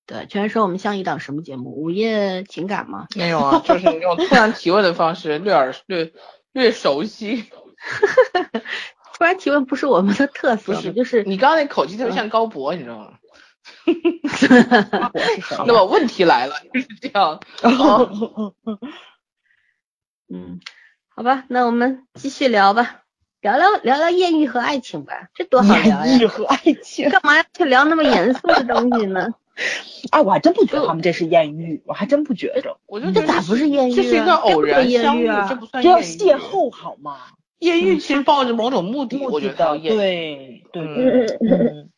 [0.06, 1.70] 对，居然说我们像一档什么节目？
[1.70, 3.06] 午夜情感吗？
[3.16, 6.12] 没有啊，就是用突然提问的方式，略耳略
[6.52, 7.44] 略熟悉。
[9.18, 13.12] 突然提问不是我们的特色，是就是你刚刚那口气特别像高博，你知道吗？
[15.12, 15.56] 我是谁？
[15.66, 17.40] 那么问题来了，就是这样。
[20.28, 20.60] 嗯，
[21.08, 23.02] 好吧，那我们继续聊吧，
[23.40, 26.06] 聊聊聊聊艳遇和爱情吧，这多好聊呀！
[26.06, 29.28] 艳遇和爱情，干嘛要去聊那么严肃的东西呢？
[30.12, 32.78] 哎，我还真不觉得他们这是艳遇，我还真不觉着。
[32.86, 33.96] 我就觉得这咋不是艳遇啊？
[33.96, 36.02] 这是一个偶然相遇，啊，这不算艳遇。
[36.02, 37.16] 邂逅好吗？
[37.58, 39.78] 艳遇其实抱着某种目的，我觉得的。
[39.78, 41.90] 对对嗯对，嗯。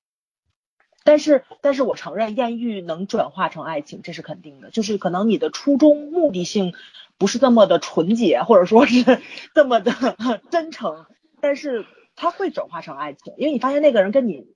[1.04, 4.70] 但是，但是我承认艳遇能转化成爱情，这是肯定的。
[4.70, 6.74] 就是可能你的初衷目的性
[7.16, 9.18] 不是这么的纯洁，或者说是
[9.54, 9.92] 这么的
[10.50, 11.06] 真诚，
[11.40, 14.46] 但是它会转化成爱情，因为你发现那个人跟你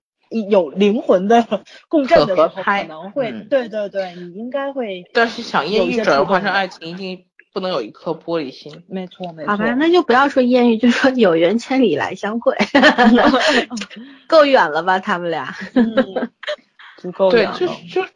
[0.50, 1.46] 有灵魂的
[1.88, 8.82] 共振的时候，可能会，嗯对对对，你应该会，但是想艳遇转化触动的成爱情，一定不能有一颗玻璃心。
[8.88, 9.50] 没错没错。
[9.50, 12.56] 好吧，那就不要说艳遇，就说有缘千里来相会，
[14.26, 14.98] 够远了吧？
[14.98, 16.30] 他们俩，嗯，
[16.98, 18.08] 足够对，了就就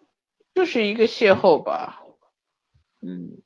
[0.54, 2.00] 就是一个邂逅吧。
[3.02, 3.42] 嗯，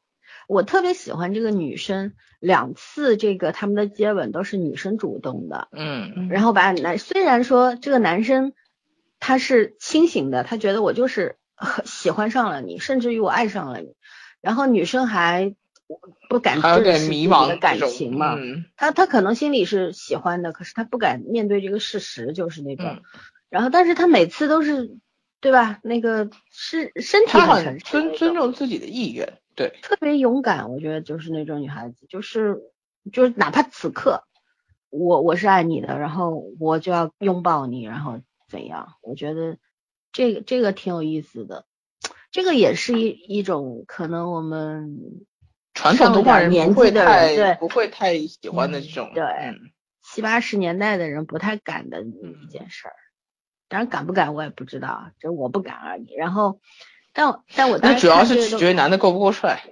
[0.48, 6.28] 我特别喜欢这个女生，两次这个他们的接吻都是女生主动的，嗯。
[6.30, 8.54] 然后把男虽然说这个男生
[9.20, 11.36] 他是清醒的，他觉得我就是
[11.84, 13.94] 喜欢上了你，甚至于我爱上了你，
[14.40, 15.54] 然后女生还
[16.30, 18.64] 不敢还有点正视自己迷茫的感情嘛，嗯。
[18.76, 23.02] 他他可能心里是喜欢的，可是他不敢面对这个事实，就是那种，嗯，
[23.50, 24.96] 然后但是他每次都是
[25.42, 25.80] 对吧？
[25.82, 29.38] 那个是身体他很很诚实尊尊重自己的意愿。
[29.60, 32.62] 对，特别勇敢，我觉得就是那种女孩子，就是
[33.12, 34.24] 就是哪怕此刻
[34.88, 38.94] 我我是爱你的，然后我就要拥抱你，然后怎样？
[39.02, 39.58] 我觉得
[40.12, 41.66] 这个这个挺有意思的，
[42.30, 45.26] 这个也是一一种可能我们
[45.74, 49.10] 传统东方人上了点不会年纪的人不会太喜欢的这种。
[49.12, 49.70] 对嗯
[50.02, 52.94] 七八十年代的人不太敢的一件事儿。
[53.68, 56.12] 当然敢不敢我也不知道，这我不敢而已。
[56.14, 56.60] 然后，
[57.12, 59.62] 但我但我当时那主要是取决于男的够不够帅，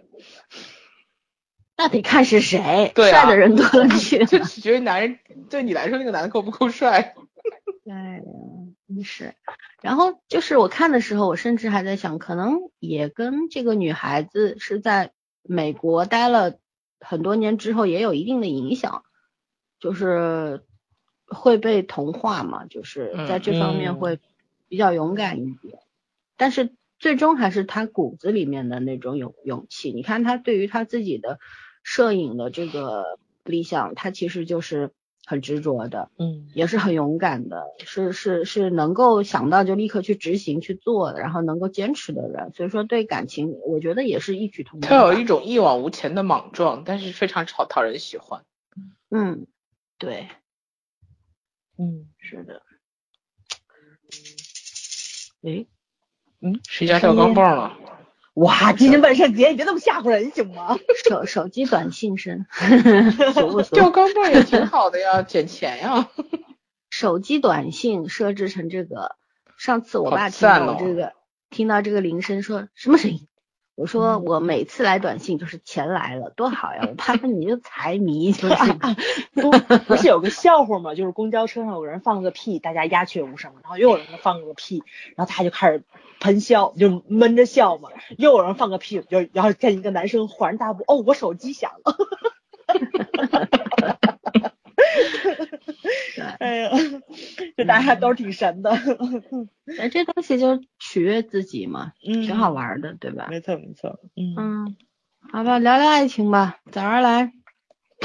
[1.76, 4.26] 那得看是谁，对啊帅的人多了去了。
[4.30, 5.18] 就取决于男人
[5.49, 7.14] 对你来说那个男的够不够帅。
[7.84, 9.34] 对是。
[9.80, 15.12] 然后就是我看的时候，我甚至还在想，可能也跟这个女孩子是在
[15.43, 16.59] 美国待了
[16.99, 19.05] 很多年之后也有一定的影响，
[19.78, 20.64] 就是
[21.26, 24.20] 会被同化嘛，就是在这方面嗯会
[24.68, 25.78] 比较勇敢一点。
[26.36, 29.92] 但是最终还是他骨子里面的那种勇勇气。
[29.92, 31.38] 你看他对于他自己的
[31.82, 34.90] 摄影的这个理想，他其实就是
[35.24, 36.11] 很执着的。
[36.18, 42.53] 嗯也是很勇敢的，是是是能够想到就立刻去执行去做的，然后能够坚持的人。
[42.53, 44.88] 所以说对感情，我觉得也是异曲同工。
[44.88, 48.44] 他有一种一往无前的莽撞，但是非常讨讨人喜欢。
[49.11, 49.46] 嗯，
[49.99, 50.28] 对，
[51.76, 52.62] 嗯，是的。
[55.42, 55.68] 诶，
[56.68, 57.76] 谁家掉钢镚了？
[58.34, 60.78] 哇，今天万圣节你别那么吓唬人行吗？
[61.05, 62.47] 手手机短信声？
[63.72, 66.09] 掉钢镚也挺好的呀，捡钱呀。
[66.91, 69.16] 手机短信设置成这个。
[69.57, 71.14] 上次我爸听到这个，
[71.51, 73.26] 听到这个铃声说什么声音？
[73.78, 76.84] 我说我每次来短信就是钱来了，多好呀！
[76.88, 78.56] 我怕 你就财迷，就是
[79.40, 79.52] 不
[79.86, 80.96] 不是有个笑话吗？
[80.96, 84.82] 就是公交车上有人放个屁，大家鸦雀无声，然后又有人放个屁，
[85.14, 85.84] 然后他就开始
[86.18, 87.90] 喷笑，就闷着笑嘛。
[88.16, 91.94] 又有人放个屁，就然后见一个男生恍然大悟，哦，我手机响了。
[96.20, 96.70] 哎呀，
[97.56, 98.70] 就大家都挺神的。
[99.78, 103.28] 哎，这东西就取悦自己嘛，嗯挺好玩的，对吧？
[103.30, 104.76] 没错没错，嗯，嗯，
[105.32, 107.32] 好吧，聊聊爱情吧，早上来。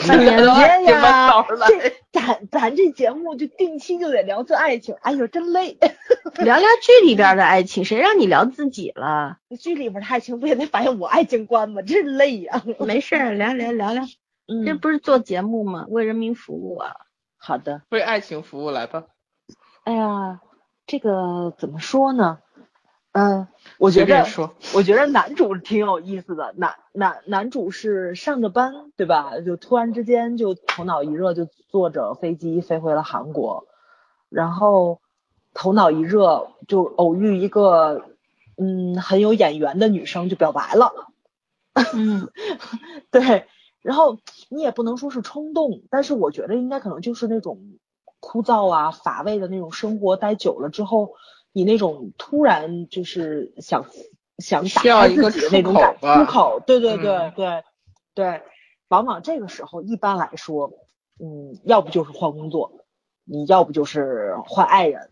[0.08, 5.78] 半年了呀早上来，这咱咱这节目就定期就得聊次爱情，哎呦真累。
[6.44, 9.38] 聊聊剧里边的爱情，谁让你聊自己了？
[9.60, 11.84] 剧里边的爱情不也得反映我爱情观吗？
[11.84, 14.04] 真累呀、没事儿，聊聊聊聊，
[14.48, 15.86] 这嗯，不是做节目吗？
[15.90, 16.96] 为人民服务啊。
[17.46, 17.82] 好的。
[17.90, 19.04] 为爱情服务来吧。
[19.84, 20.40] 哎呀，
[20.88, 22.40] 这个怎么说呢？
[23.12, 26.54] 嗯、我觉得，说，我觉得男主挺有意思的。
[26.58, 29.42] 男男男主是上着班，对吧？
[29.46, 33.68] 就突然之间就头脑一热，就坐着飞机飞回了韩国，
[34.30, 35.02] 然后
[35.54, 38.06] 头脑一热就偶遇一个
[38.58, 40.94] 嗯很有眼缘的女生，就表白了。
[41.94, 42.30] 嗯
[43.12, 43.48] 对，
[43.84, 44.18] 然后
[44.50, 47.62] 你也不能说是冲动，但是我觉得应该可能就是那种
[48.20, 51.14] 枯燥啊、乏味的那种生活，待久了之后，
[51.52, 53.86] 你那种突然就是想
[54.40, 57.64] 想打需要开一个自己的那种感出口出口，对对对嗯对
[58.16, 58.42] 对，
[58.88, 60.72] 往往这个时候一般来说，
[61.20, 62.86] 嗯，要不就是换工作，
[63.26, 65.12] 你要不就是换爱人，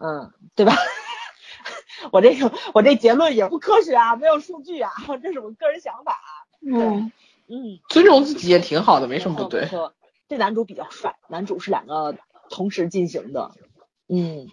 [0.00, 0.72] 嗯，对吧？
[2.12, 4.90] 我这个我这结论也不科学啊，没有数据啊，
[5.22, 6.30] 这是我个人想法啊。
[6.66, 7.12] 嗯，
[7.48, 9.66] 嗯，尊重自己也挺好的，没什么不对没。
[9.68, 9.94] 错。
[10.28, 12.16] 这男主比较帅，男主是两个
[12.48, 13.50] 同时进行的，
[14.08, 14.48] 嗯，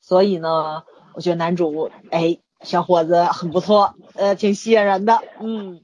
[0.00, 0.84] 所以呢，
[1.14, 5.82] 我觉得男主哎，小伙子很不错，呃，挺吸引人的，嗯，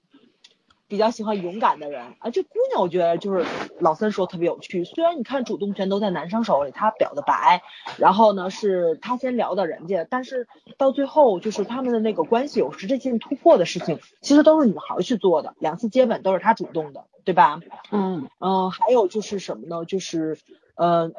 [0.89, 2.31] 比较喜欢勇敢的人啊。
[2.31, 3.45] 这姑娘我觉得就是
[3.81, 7.63] 老三说特别有趣，虽然你看主动权都在男生手里，他表的白，
[7.99, 10.47] 然后呢是他先聊到人家，但是
[10.79, 17.61] 到最后就是他们的那个关系有实质性突破的事情，其实都是女孩去做的，两次接吻都是他主动的，对吧？
[17.91, 19.85] 嗯，嗯，还有就是什么呢？
[19.85, 20.39] 就是
[20.77, 21.13] 呃，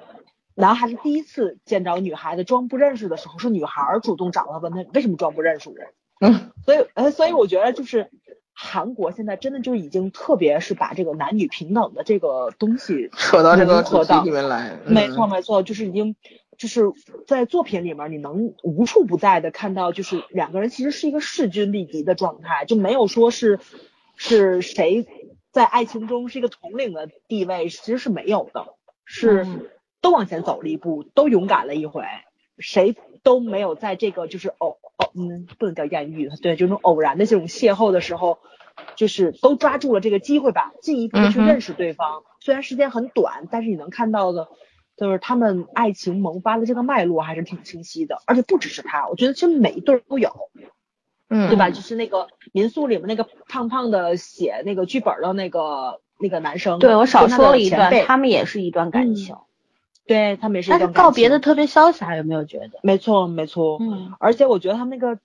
[0.53, 5.75] 男孩子第一次见着女孩子装不认识的时候，是女孩儿主动找他问他为什么装不认识我。
[6.21, 8.09] 嗯，所以呃，所以我觉得就是
[8.57, 14.79] 韩国现在真的就已经特别是把这个男女平等的这个东西扯到这个主题融合到里面来。
[14.87, 16.15] 没错嗯，没错，就是已经
[16.57, 16.85] 就是
[17.27, 23.59] 在作品里面，你能无处不在的看到，就是两个人其实是一个势均力敌的状态，就没有说是
[24.15, 25.05] 是谁
[25.51, 28.67] 在爱情中是一个统领的地位，其实是没有的，
[29.03, 29.67] 是嗯
[29.99, 32.03] 都往前走了一步，都勇敢了一回，
[32.57, 38.39] 谁都没有在这个就是偶偶嗯不能叫艳遇，对，就这种偶然的这种邂逅的时候。
[38.97, 42.23] 就是都抓住了这个机会吧，进一步的去认识对方。
[42.41, 44.49] 虽然时间很短，但是你能看到的，
[44.97, 48.21] 就是他们爱情萌发的这个脉络还是挺清晰的。
[48.25, 50.29] 而且不只是他，我觉得其实每一对儿都有，
[51.29, 51.69] 嗯，对吧？
[51.69, 59.37] 就是那个民宿里面那个胖胖的写那个剧本的那个那个男生，对我少说了一段，他们也是一段感嗯情，
[60.05, 62.79] 对他们也是一但是告别的特别潇洒，有没有觉得？
[62.83, 65.19] 没错没错，嗯，而且我觉得他们那个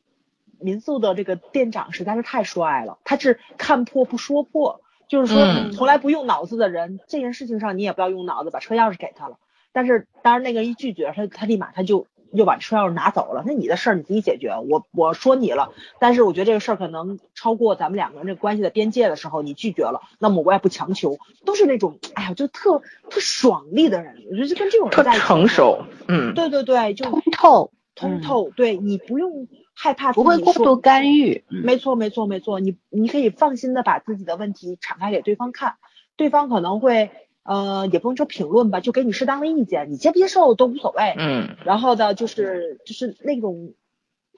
[0.59, 5.73] 民宿的这个店长实在是太帅了，他是看破不说破，就是说嗯。
[5.73, 9.37] 从来不用脑子的人，这件事情上你也不要用脑子，把车钥匙给他了。
[9.73, 13.43] 但是当然那个一拒绝，他他立马他就又把车钥匙拿走了。
[13.47, 25.85] 那你的事儿你自己解决，我我说你了，但是我觉得这个事儿可能超过咱们两个人这关系的边界的时候，你拒绝了，那么我也不强求，都是那种哎呀就特特爽利的人，我觉得就跟这种人特在一起成熟。
[26.09, 31.45] 嗯，对对对，就通透，嗯通透，对你不用害怕不会过度干预。
[31.51, 35.77] 嗯没错，没错，没错，你你可以放心的把自己的问题敞开给对方看，
[36.17, 37.11] 对方可能会
[37.51, 41.15] 呃，也不能说评论吧，就给你适当的意见，你接不接受都无所谓。
[41.19, 43.75] 嗯，然后呢，就是就是那种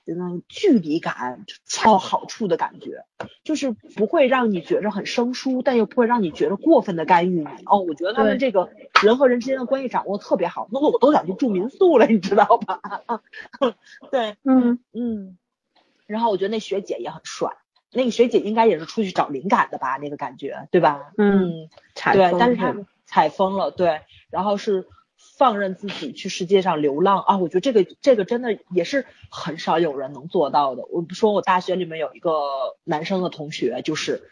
[0.06, 3.04] 嗯距离感恰到好处的感觉，
[3.44, 7.64] 就是不会让你觉着很生疏，但又不会让你觉着过分的干预你。
[7.66, 8.70] 哦，我觉得他们这个
[9.02, 12.80] 人和人之间的关系掌握特别好，弄得我都想去住民宿了，你知道吧？
[14.10, 15.36] 对，嗯，嗯，
[16.06, 17.50] 然后我觉得那学姐也很帅，
[17.92, 21.12] 那个学姐应该也是出去找灵感的吧，那个感觉，对吧？
[21.18, 21.68] 嗯，
[22.14, 22.74] 对，但是他
[23.12, 24.00] 采风了，对，
[24.30, 24.86] 然后是
[25.36, 30.86] 放任自己去世界上流浪啊，我觉得这个这个真的也是很少有人能做到的。
[30.90, 32.40] 我不说我大学里面有一个
[32.84, 34.30] 男生的同学，就是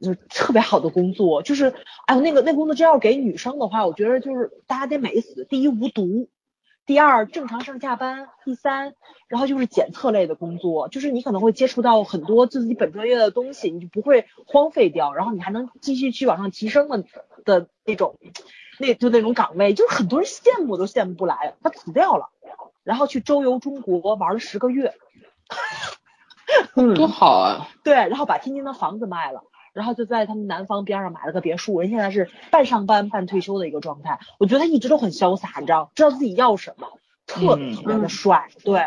[0.00, 1.74] 就是特别好的工作，就是
[2.06, 5.44] 哎呦那个那工作真要给女生的话，我觉得就是大家得美死。
[5.44, 6.28] 第一无毒，
[6.84, 8.94] 第二正常上下班，第三
[9.28, 17.04] 然后就是检测类的工作，就是你可能会接触到很多自己本专业的东西，你就不会荒废掉，然后你还能继续去往上提升的
[17.44, 18.18] 的那种，
[18.78, 22.30] 那就那种岗位，就是很多人羡慕都羡慕不来，他辞掉了，
[22.82, 24.94] 然后去周游中国玩了十个月，
[26.74, 27.68] 嗯 多好啊！
[27.84, 29.44] 对，然后把天津的房子卖了。
[29.72, 34.18] 然后就在他们南方边上买了个别墅，人现在是半上班半退休的一个状态。
[34.38, 36.88] 我觉得他一直都很潇洒，你知道，知道自己要什么，
[37.26, 38.50] 特别嗯特别的帅。
[38.64, 38.86] 对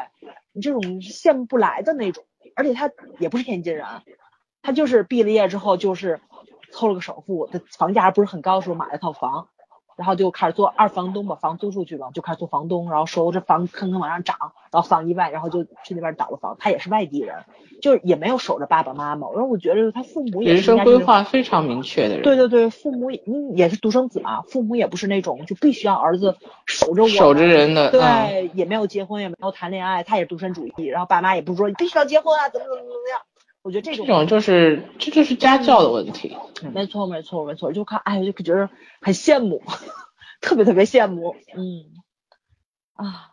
[0.54, 2.24] 你这种羡慕不来的那种，
[2.56, 3.86] 而且他也不是天津人，
[4.62, 6.22] 他就是毕了业之后就是
[6.72, 9.50] 凑了个首付，他房价还不是很高的时候买了套房，
[9.96, 14.38] 然后就开始做二房东，把房租出去了，就开始做房东，然后收着房坑坑往上涨，
[14.72, 16.56] 然后放一万，然后就去那边倒了房。
[16.60, 17.46] 他也是外地人，
[17.82, 19.30] 就是也没有守着爸爸妈妈。
[19.32, 26.36] 然后我觉得他父母也人生规划非常明确的人，对对对，父母也嗯也是独生子嘛，父母也不是那种就必须要儿子
[26.66, 33.22] 守着我，守着人的，嗯，对，也没有结婚，也没有谈恋爱，他也是独身主义，然后爸妈也不是说你必须要结婚啊，怎么怎么怎么样。
[33.66, 36.38] 我觉得这种这种就是这就是家教的问题。
[36.72, 38.70] 没错没错没错，就看哎就觉得
[39.02, 39.64] 很羡慕，
[40.40, 41.82] 特别特别羡慕，嗯
[42.94, 43.32] 啊，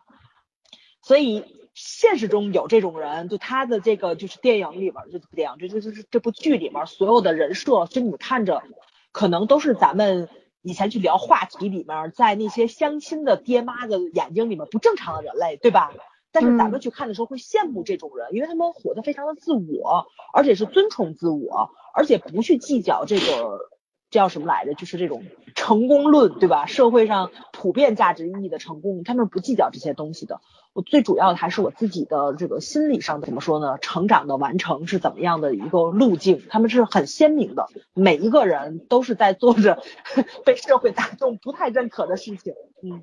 [1.03, 8.63] 所以现实中有这种人，就他的这个就是电影里边儿，这部电影，这这就是这部剧里面儿所有的人设，就你看着，
[9.11, 10.29] 可能都是咱们
[10.63, 15.91] 以前去聊话题里面儿，在那些相亲的爹妈的眼睛里面不正常的人类，对吧？
[16.33, 23.69] 但是咱们去看的时候会羡慕这种人，因为他们活得非常的自我，而且是尊崇自我，而且不去计较这个。
[24.13, 24.75] 叫什么来着？
[24.75, 25.23] 就是这种
[25.55, 26.67] 成功论，对吧？
[26.67, 30.39] 社会上普遍价值意义的成功，他们不计较这些东西的。
[30.73, 33.79] 我最主要的还是我自己的这个心理上怎么说呢？
[33.79, 36.43] 成长的完成是怎么样的一个路径？
[36.47, 37.65] 他们是很鲜明的，
[37.95, 39.81] 每一个人都是在做着
[40.45, 42.53] 被社会大众不太认可的事情。
[42.83, 43.01] 嗯，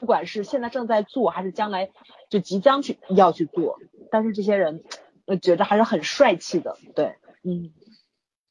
[0.00, 1.90] 不管是现在正在做，还是将来
[2.30, 3.78] 就即将去要去做，
[4.10, 4.82] 但是这些人，
[5.26, 6.76] 我觉得还是很帅气的。
[6.94, 7.72] 对，嗯，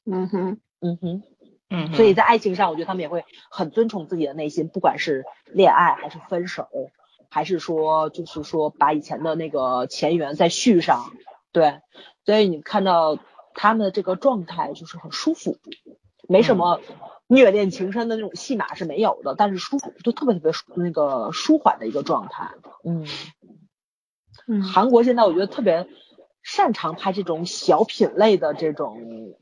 [0.04, 1.22] 嗯哼，嗯哼。
[1.70, 6.66] 嗯，所以在爱情上，我觉得他们也会很尊崇自己的内心，不管是恋爱还是分手，
[7.28, 11.12] 还是说就是说把以前的那个前缘再续上，
[11.52, 11.82] 对，
[12.24, 13.18] 所以你看到
[13.52, 15.58] 他们的这个状态就是很舒服，
[16.28, 16.80] 没什么
[17.26, 22.50] 虐恋情深的那种戏码是没有的，但是舒服，就特别特别舒那个舒缓的一个状态，
[22.84, 23.04] 嗯
[24.46, 25.88] 嗯，韩国现在我觉得特别
[26.44, 29.34] 擅长拍这种小品类的这种。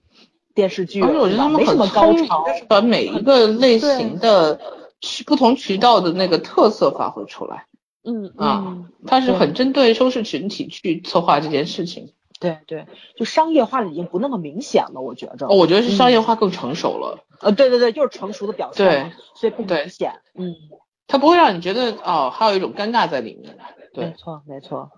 [0.57, 4.59] 电视剧，而且我觉得他们很高潮，把每一个类型的
[5.27, 7.67] 不同渠道的那个特色发挥出来。
[8.03, 12.15] 嗯啊，他是很针对收视群体去策划这件事情。
[12.39, 15.47] 对对，就商业化的已经不那么明显了，我觉着。
[15.47, 17.25] 哦，我觉得是商业化更成熟了。
[17.41, 18.87] 呃，对对对，就是成熟的表现。
[18.87, 20.21] 对，所以不明显。
[20.35, 20.55] 嗯，
[21.07, 23.57] 它不会让你觉得哦，还有一种尴尬在里面。
[23.93, 24.91] 对没错没错，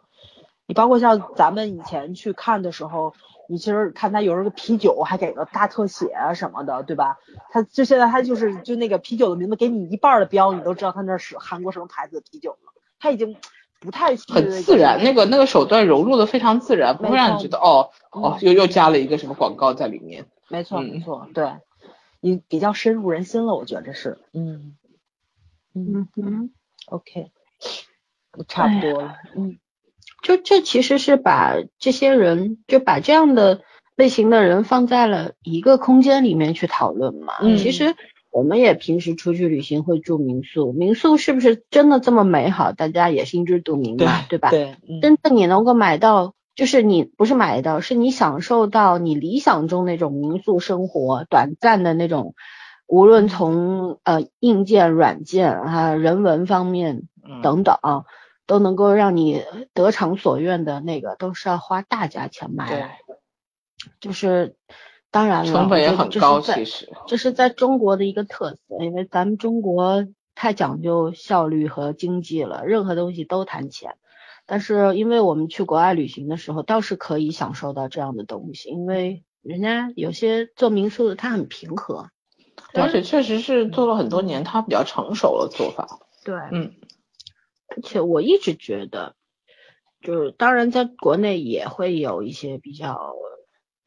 [0.67, 3.15] 你包括像咱们以前去看的时候。
[3.51, 7.17] 你其实看他有时候啤酒还给个大特写啊什么的，对吧？
[7.51, 12.75] 他就现在他就是就那个啤酒的名字给你一半的标，你都知道他那是韩国什么牌子的啤酒了。
[13.01, 13.39] 他已经
[13.81, 20.27] 不太很自然，那个那个手段融入的非常自然，不会让你觉得哦哦又又加了一个什么广告在里面。
[20.49, 21.53] 没错没错，对，
[22.21, 24.19] 你比较深入人心了，我觉得是。
[24.33, 24.77] 嗯
[25.75, 26.51] 嗯嗯
[26.87, 27.31] ，OK，
[28.49, 29.59] 差不多了，嗯。
[30.21, 33.61] 就这其实是把这些人，就把这样的
[33.95, 37.35] 类型的人放在了一个空间里面去讨论嘛。
[37.41, 37.57] 嗯。
[37.57, 37.95] 其实
[38.31, 42.73] 我们也平时出去旅行会住民宿，民宿是不是真的这么美好？
[42.73, 44.51] 大家也心知肚明嘛，对吧？
[44.51, 44.77] 对。
[45.03, 52.35] 真的你能够买到，就是你不是买到，是你享受到你理想中那种民宿生活，短暂的那种，
[52.87, 57.03] 无论从呃硬件、软件啊、人文方面
[57.43, 57.77] 等等。
[58.49, 59.43] 都能够让你
[59.75, 63.19] 得偿所愿的那个，都是要花大价钱买来的。
[64.01, 64.57] 就是
[65.11, 73.97] 当然了，成本也很高，其实这是在中国的一个特色，因为咱们中国太讲究效率和经济了，任何东西都谈钱。
[74.47, 82.11] 但是因为我们去国外旅行的时候，倒是可以享受到这样的东西，因为人家有些做民宿的他很平和，
[82.75, 86.01] 而且确实是做了很多年，他比较成熟了做法。
[86.25, 86.75] 对，嗯。
[87.71, 89.15] 而且我一直觉得，
[90.01, 93.15] 就是当然在国内也会有一些比较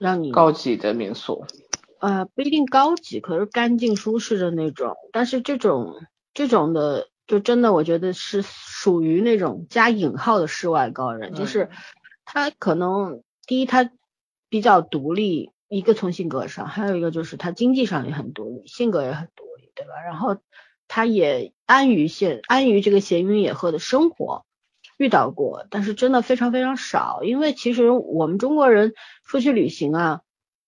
[0.02, 1.45] 让你高级的民宿，
[1.99, 4.95] 呃，不一定高级，可是干净舒适的那种。
[5.12, 5.95] 但是这种
[6.34, 11.70] 这种的，就真的我觉得是属于那种加引号的世外高人，就是
[12.26, 13.91] 他可能第一他
[14.49, 20.02] 比较独立，一个从性格上，还有一个就是他经济上也很独立，性格也很独立，对吧？
[20.04, 20.38] 然后。
[20.93, 24.43] 他也安于现安于这个闲云野鹤的生活，
[25.02, 27.22] 遇到过，但是真的非常非常少。
[27.24, 28.93] 因为其实我们中国人
[29.26, 30.22] 出去旅行啊，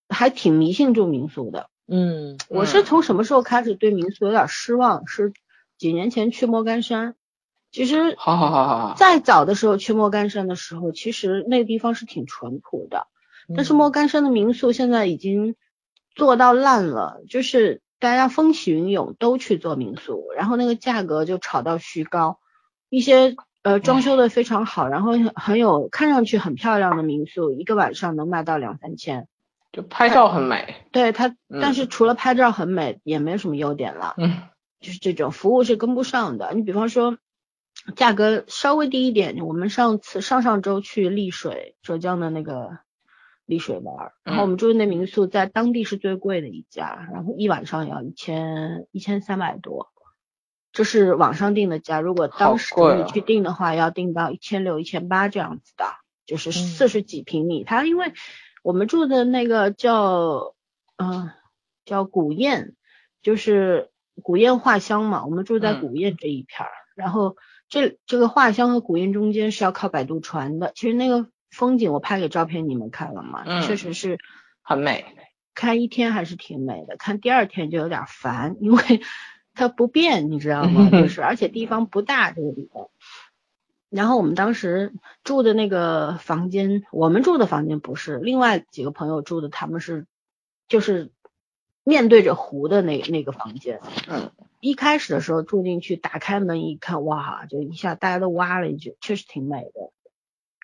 [0.08, 1.70] 还挺迷信住民宿的。
[1.86, 5.06] 嗯，我是从什么时候开始对民宿有点失望？
[5.06, 5.32] 是
[5.78, 7.14] 几年前去莫干山。
[7.70, 8.94] 其实，好好好好好。
[8.96, 13.06] 再早的时候去莫干山的时候，其实那个地方是挺淳朴的。
[13.54, 15.54] 但是莫干山的民宿现在已经
[16.16, 17.82] 做到烂了，就是。
[18.00, 22.38] 大家风起云涌都去做民宿，然后那个价格就炒到虚高。
[22.90, 23.34] 一些
[23.64, 29.26] 呃装修的非常好，然后很有看上去很漂亮的民宿，一个晚上能卖到两三千。
[29.72, 30.76] 就拍照很美。
[30.92, 34.14] 对它，但是除了拍照很美，也没什么优点了。
[34.18, 34.42] 嗯。
[34.80, 36.52] 就是这种服务是跟不上的。
[36.54, 37.18] 你比方说，
[37.96, 42.78] 价格稍微低一点，我们上次上上周去丽水，浙江的那个。
[43.46, 49.92] 丽水玩，然后我们住的那民宿在当地是最贵的一家，然后一晚上要一千一千三百多，
[50.74, 52.02] 这是网上订的价。
[52.02, 55.86] 如果当时你去订的话，要订到一千六一千八这样子的，
[56.26, 57.64] 就是四十几平米。
[57.64, 58.12] 它因为
[58.62, 60.54] 我们住的那个叫
[60.98, 61.30] 嗯
[61.86, 62.74] 叫古堰，
[63.22, 63.88] 就是
[64.22, 67.38] 古堰画乡嘛，我们住在古堰这一片儿，然后
[67.70, 71.30] 这这个画乡和古堰中间是要靠摆渡船的，其实那个。
[71.50, 73.60] 风景我拍给照片你们看了吗？
[73.62, 74.18] 确实是
[74.60, 75.04] 很美，
[75.54, 78.82] 看一天还是挺美的，看第二天就有点烦，因为
[79.54, 80.90] 它不变，你知道吗？
[80.92, 82.88] 就是而且地方不大，这个地方。
[83.88, 84.92] 然后我们当时
[85.22, 90.06] 住的那个房间，我们住的房间不是，另外几个朋友住的，他们是
[90.66, 91.12] 就是
[91.84, 93.80] 面对着湖的那那个房间。
[94.08, 99.92] 嗯，一开始的时候住进去，打开门一看，哇，就一下大家都哇了一句，确实挺美的。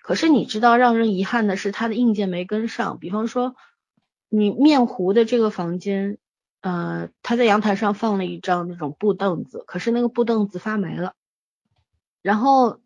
[0.03, 2.99] 可是你知道，让人遗憾的是，它的硬件没跟上。
[2.99, 3.55] 比方说，
[4.27, 6.17] 你面湖的这个房间，
[6.61, 11.13] 呃，他在阳台上放了一张那种布凳子，可是那个布凳子发霉了。
[12.21, 12.79] 然后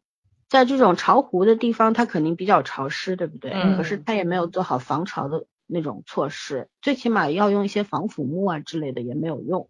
[0.48, 3.52] 在这种潮湖的地方，它肯定比较潮湿，对不对？
[3.52, 9.68] 嗯可是他也没有做好防潮的那种措施，最起码要用一些防腐木啊之类的也没有用。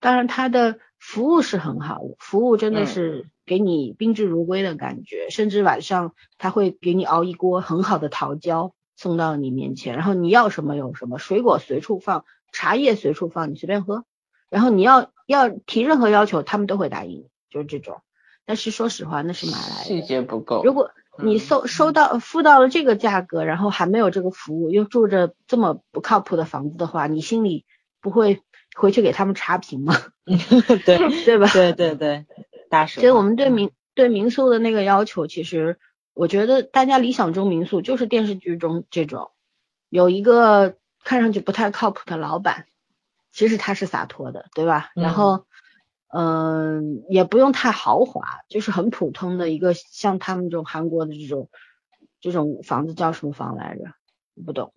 [0.00, 14.04] 当然，它的服务是很好，服务真的是给你宾至如归的感觉，甚至晚上他会给你熬一锅很好的桃胶送到你面前，然后你要什么有什么，水果随处放，茶叶随处放，你随便喝。
[14.48, 18.00] 然后你要要提任何要求，他们都会答应你，就是这种。
[18.44, 20.06] 但是说实话，那是买来细的。
[20.06, 20.62] 节不够。
[20.62, 27.64] 如果你嗯收收到付到了这个价格，然后还没有这个服务，又住着这么不靠谱的房子的话，你心里
[28.00, 28.42] 不会
[28.76, 29.94] 回去给他们差评吗？
[30.84, 31.48] 对 对吧？
[31.52, 32.26] 对对对，
[32.70, 35.78] 大实所以我们对民对民宿的那个要求，其实
[36.14, 39.30] 我觉得大家理想中民宿就是电视剧中这种，
[39.88, 40.76] 有一个
[41.06, 42.66] 看上去不太靠谱的老板，
[43.30, 44.90] 其实他是洒脱的，对吧？
[44.96, 45.46] 然后，
[46.08, 51.48] 嗯、也不用太豪华，就是很普通的一个，像他们这种韩国的这种
[52.20, 53.84] 这种房子叫什么房来着？
[54.44, 54.72] 不懂。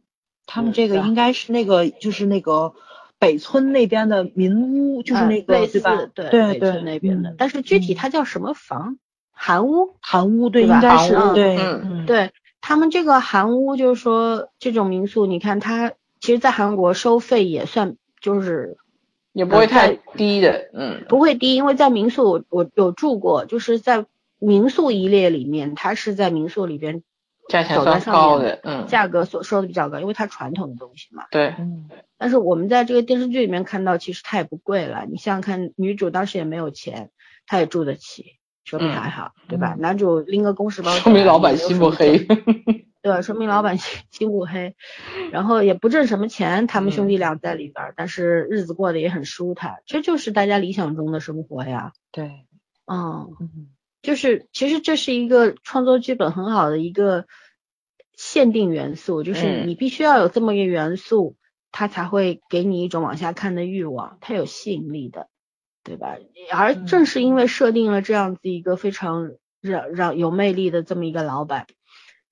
[0.46, 2.76] 他们这个应该是那个就是那个
[3.18, 6.12] 北村那边的民屋，就是那个、嗯类似对吧？
[6.14, 9.00] 对对北村那边的，嗯但是具体嗯它叫什么房？
[9.32, 9.96] 韩屋？
[10.00, 18.78] 韩屋对，对吧应该是对，对他们这个韩屋，就是说这种民宿，你看它其实，在韩国收费也算就是
[19.34, 24.06] 也不会太低的，嗯，不会低，因为在民宿我我有住过，就是在
[24.40, 27.04] 民宿一列里面，它是在民宿里边
[27.48, 31.26] 价钱算高的，嗯，价格所收的比较高，因为它传统的东西嘛。
[31.32, 35.06] 对，嗯但是我们在这个电视剧里面看到，其实它也不贵了。
[35.10, 37.12] 你想想看，女主当时也没有钱，
[37.48, 39.78] 她也住得起，说明还好，对吧？
[39.80, 42.28] 男主拎个公事包，说明老板心不黑，
[43.02, 44.76] 对，说明老板 心心不黑，
[45.32, 51.94] 然后也不挣什么钱，他们兄弟俩在里边儿，但是日子过得也很舒坦，这就是大家理想中的生活呀。
[52.12, 52.46] 对，
[52.86, 53.70] 嗯，嗯
[54.02, 57.26] 就是其实这是一个创作剧本很好的一个
[58.16, 59.68] 限定元素，就是嗯。
[59.68, 61.36] 你必须要有这么一个元素，
[61.72, 65.28] 它才会给你一种往下看的欲望，它有吸引力的，
[65.84, 66.18] 对吧？
[66.52, 69.32] 而正是因为设定了这样子一个非常
[69.62, 71.68] 让让有魅力的这么一个老板，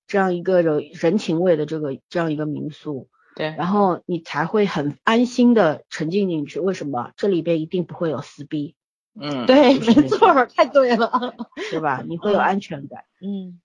[0.07, 6.59] 这样一个有人情味的这个这样一个民宿，对，然后你才会很安心的沉浸进去。
[6.59, 7.11] 为什么？
[7.17, 8.75] 这里边一定不会有撕逼，
[9.19, 11.35] 嗯，对，没错儿，太对了，
[11.69, 12.03] 对吧？
[12.07, 13.03] 你会有安全感。
[13.21, 13.59] 嗯，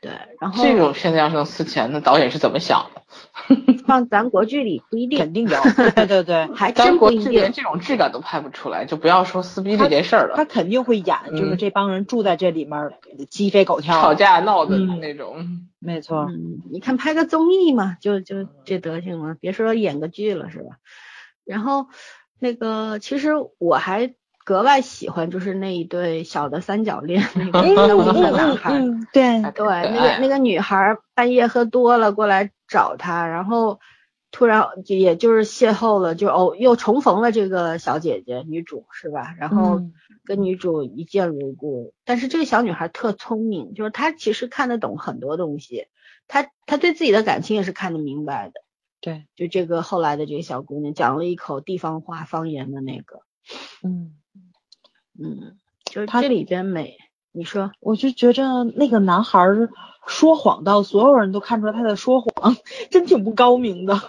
[0.00, 3.02] 对，然后这种片子要是能撕钱，那导演是怎么想的？
[3.86, 5.60] 放咱国剧里不一定，肯定有，
[5.94, 7.62] 对对对， 还咱真不一定连定。
[7.62, 12.94] 这种质感都拍不出来，就不要说撕逼这件事儿了，他肯定会演，就是嗯这帮人住在这里面儿
[13.28, 20.76] 鸡飞狗跳，吵，架闹的嗯那种，没错，嗯，你看拍个综艺嘛，就就这德行了，别说演个剧了，是吧？
[21.44, 21.88] 然后
[22.38, 24.14] 那个，其实我还
[24.44, 28.72] 格外喜欢，就是那一对小的三角恋，那个嗯 三五岁的嗯男孩。
[28.72, 33.80] 嗯，对，对，那个那个女孩儿半夜喝多了过来找他，然后
[34.30, 39.34] 突然就也就是邂逅了，就哦又重逢了这个小姐姐女主是吧？
[39.38, 39.92] 然后嗯
[40.24, 45.86] 跟女主一见如故，但是这个小女孩特聪明，就是她其实看得懂很多东西，
[46.28, 48.54] 她她对自己的感情也是看得明白的。
[49.00, 53.22] 对，就这个后来的这个小姑娘讲了一口地方话方言的那个，
[53.84, 54.16] 嗯。
[55.18, 56.96] 嗯，就是他这里边美，
[57.32, 57.72] 你说。
[57.80, 59.70] 我就觉着那个男孩儿
[60.06, 62.56] 说谎到所有人都看出来他在说谎，
[62.90, 64.00] 真挺不高明的。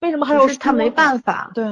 [0.00, 1.64] 为什么还有就是他没办法，对，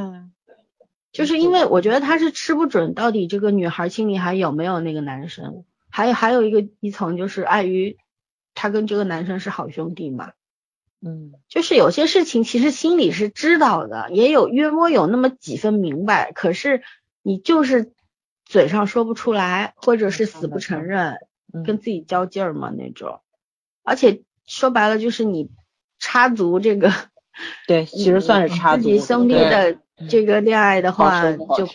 [1.11, 7.97] 就是因为我觉得他是吃不准到底这个女孩心里还有没有那个男生，还有还有一个一层就是碍于
[8.55, 10.31] 他跟这个男生是好兄弟嘛，
[11.05, 11.33] 嗯。
[11.49, 16.83] 就是有些事情其实心里是知道的，也有约摸有那么几分明白，可是
[17.23, 17.93] 你就是
[18.49, 21.19] 嘴上说不出来，或者是死不承认，
[21.53, 23.21] 嗯跟自己较劲儿嘛那种。
[23.83, 25.51] 而且说白了就是你
[25.99, 26.91] 插足这个，
[27.69, 29.79] 对，其实算是插足自己兄弟的
[30.09, 31.21] 这个恋爱的话
[31.59, 31.67] 就，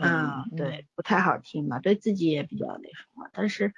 [0.00, 3.28] 啊，嗯对，不太好听嘛，对自己也比较那什么。
[3.32, 3.72] 但是，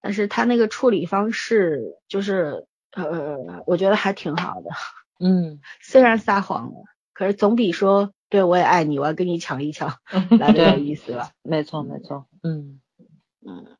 [0.00, 4.70] 但是他那个处理方式就是，呃，我觉得还挺好的。
[5.20, 9.98] 嗯 虽然撒谎了，可是总比说对我也爱你，我要跟你抢一抢
[10.40, 11.32] 来的有意思了？
[11.42, 12.80] 没错没错，嗯
[13.46, 13.76] 嗯。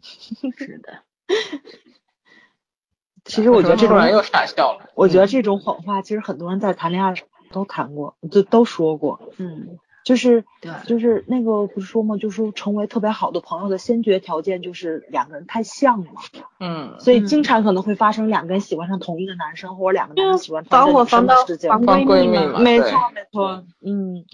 [0.56, 1.02] 是的。
[3.26, 4.90] 其实我觉得这种人又傻笑了。
[4.94, 7.12] 我觉得这种谎话，其实很多人在谈恋爱
[7.52, 9.20] 都谈过，都都说过。
[9.36, 9.78] 嗯，
[10.10, 12.16] 就是对，就是那个不是说嘛？
[12.16, 16.10] 就是成为特别好的朋友的先决条件就是两个人太像了。
[16.58, 21.70] 嗯，所以经常可能会发生两个人喜欢上同一个男生，或者两个男生喜欢同一个女生的事情。
[21.70, 23.64] 防闺蜜嘛，没错没错。
[23.86, 24.24] 嗯，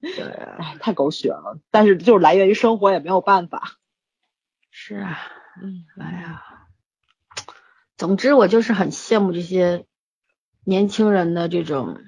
[0.00, 1.58] 对，哎，太狗血了。
[1.70, 3.72] 但是就是来源于生活，也没有办法。
[4.70, 5.18] 是啊，
[5.62, 6.42] 嗯，哎呀。
[7.98, 9.84] 总之，我就是很羡慕这些
[10.64, 11.98] 年轻人的这种，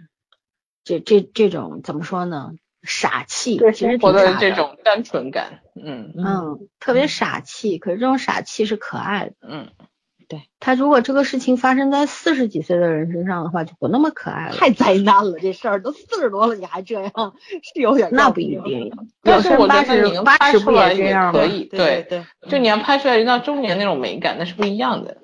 [0.82, 2.52] 这这这种怎么说呢？
[2.82, 7.78] 傻气，其实活的这种单纯感，嗯嗯，特别傻气。
[7.78, 9.68] 可是这种傻气是可爱的，嗯，
[10.28, 10.42] 对。
[10.60, 14.54] 他如果这个事情发生在四十几岁的人身上的话，就不那么可爱了。
[14.56, 17.12] 太灾难了，这事儿都四十多了，你还这样，
[17.74, 18.90] 是有点那不一定。
[19.22, 25.18] 但是我觉得你能拍出来也可以，对对，就你要拍出来人到中年那种美感，那是不一样的。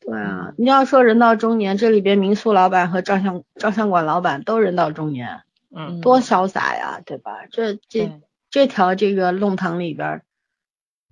[0.00, 5.40] 对啊，你要说人到中年，这里边民宿老板和照相照相馆老板都人到中年，
[5.76, 7.46] 嗯，多潇洒呀，对吧？
[7.50, 8.20] 这这
[8.50, 10.22] 这条这个弄堂里边，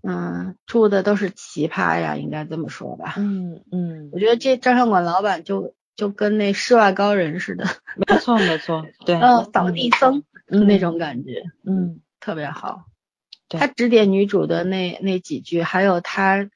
[0.02, 3.14] 嗯，住的都是奇葩呀，应该这么说吧？
[3.18, 7.66] 嗯嗯，我觉得这照相馆老板就就跟那世外高人似的，
[8.08, 12.84] 没错没 错，对，嗯，扫地僧那种感觉，嗯，特别好。
[13.48, 16.48] 对，他指点女主的那那几句，还有他。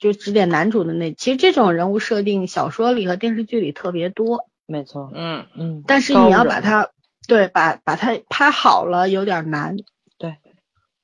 [0.00, 6.90] 就指点男主的那，其实这种人物设定小说里和电视剧里特别多，没错，嗯嗯，但是你要把它，
[7.28, 9.76] 对，把把它拍好了有点难，
[10.16, 10.38] 对，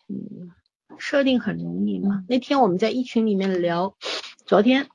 [0.09, 0.51] 嗯，
[0.99, 2.25] 设定很容易嘛。
[2.29, 3.95] 那天我们在一群里面聊，
[4.45, 4.89] 昨天，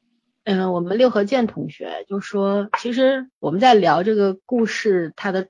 [0.43, 5.47] 嗯，我们六合健同学就说，其实我们在聊这个故事它的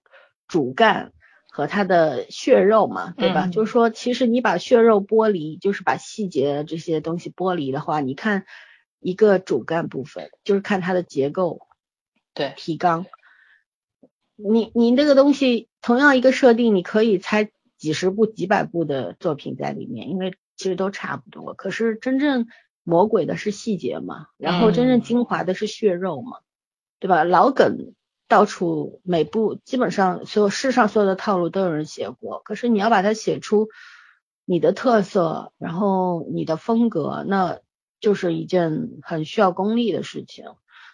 [0.48, 1.12] 主干。
[1.52, 3.48] 和它的血肉嘛，对吧？
[3.48, 8.46] 就是说，其实你把血肉剥离，就是把细节这些东西剥离的话，你看
[9.00, 11.68] 一个主干部分，就是看它的结构，
[12.34, 13.08] 对，提纲。
[14.36, 21.54] 你你那个东西，同样一个设定，你可以猜几十部、几百部的作品在里面，因为其实都差不多。
[21.54, 22.48] 可是真正
[22.84, 26.40] 魔鬼的是细节嘛，然后真正精华的是血肉嘛，
[27.00, 27.24] 对吧？
[27.24, 27.94] 老梗。
[28.28, 33.70] 到处每部基本上所有世上所有的套路都有人写过，可是你要把它写出
[34.46, 37.58] 你的特色，然后你的风格，那
[38.00, 40.46] 就是一件很需要功力的事情。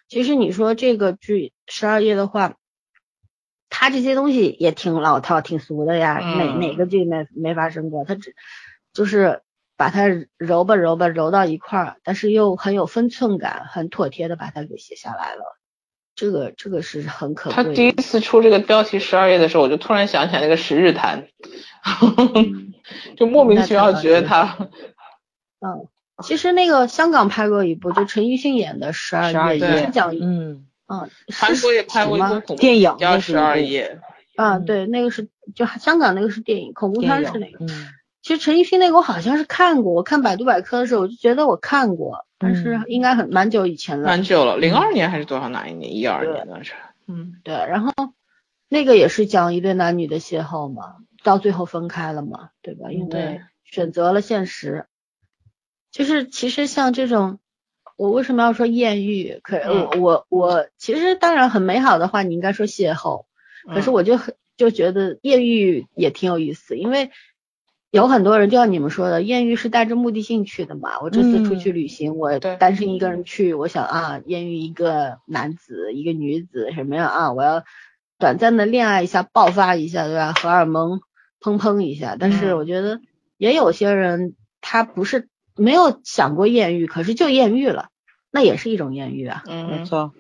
[0.08, 2.56] 其实你说这个剧十二页的话，
[3.78, 8.06] 它这些东西也挺老套、挺俗的呀，哪哪个剧没没发生过？
[8.06, 8.34] 他只
[8.94, 9.42] 就是
[9.76, 10.06] 把它
[10.38, 15.60] 揉吧揉吧揉到一块儿，但是又很有分寸感，很妥帖的把它给写下来了。
[16.16, 17.54] 这个这个是很可贵。
[17.54, 21.28] 他第一次出这个标题十二页的时候，我就突然想起来那个十日谈，
[23.18, 24.58] 就莫名其妙觉得他。
[25.60, 25.90] 嗯，
[26.24, 34.00] 其实那个香港拍过一部，就陈奕迅演的十二月》，也，是讲嗯嗯，韩国也拍过一部电影叫十二页。
[34.36, 37.66] 啊，对，那个是就香港那个是电影，恐怖片是那个。
[37.66, 37.88] 嗯。
[38.22, 44.08] 其实陈奕迅那个我好像是看过，我看百度百科的时候我就觉得我看过，但是应该很蛮久以前了。
[44.08, 45.96] 蛮久了，零二年还是多少哪一年？
[45.96, 46.74] 一二年那是。
[47.08, 47.92] 嗯，对，然后
[48.68, 52.92] 那个也是讲一对男女的邂逅嘛，到最后分开了嘛，对吧？
[52.92, 54.88] 因为选择了现实。
[55.92, 57.38] 就是其实像这种，
[57.96, 59.40] 我为什么要说艳遇？
[59.44, 63.26] 可我我我其实当然很美好的话，你应该说邂逅。
[63.74, 67.12] 可是我就很就觉得艳遇也挺有意思，因为。
[67.92, 71.00] 有很多人就像你们说的，艳遇是带着目的性去的嘛。
[71.00, 77.32] 我这次出去旅行，我单身一个人去，我想啊，艳遇一个男子，一个女子什么样啊？
[77.32, 77.64] 我要
[78.20, 80.34] 短暂的恋爱一下，爆发一下，对吧？
[80.34, 81.00] 荷尔蒙
[81.40, 82.18] 砰砰一下。
[82.20, 83.00] 但是我觉得
[83.38, 87.90] 也有些人他不是没有想过艳遇，可是就艳遇了，
[88.32, 89.44] 那也是一种艳遇啊。
[89.48, 90.14] 嗯，没错，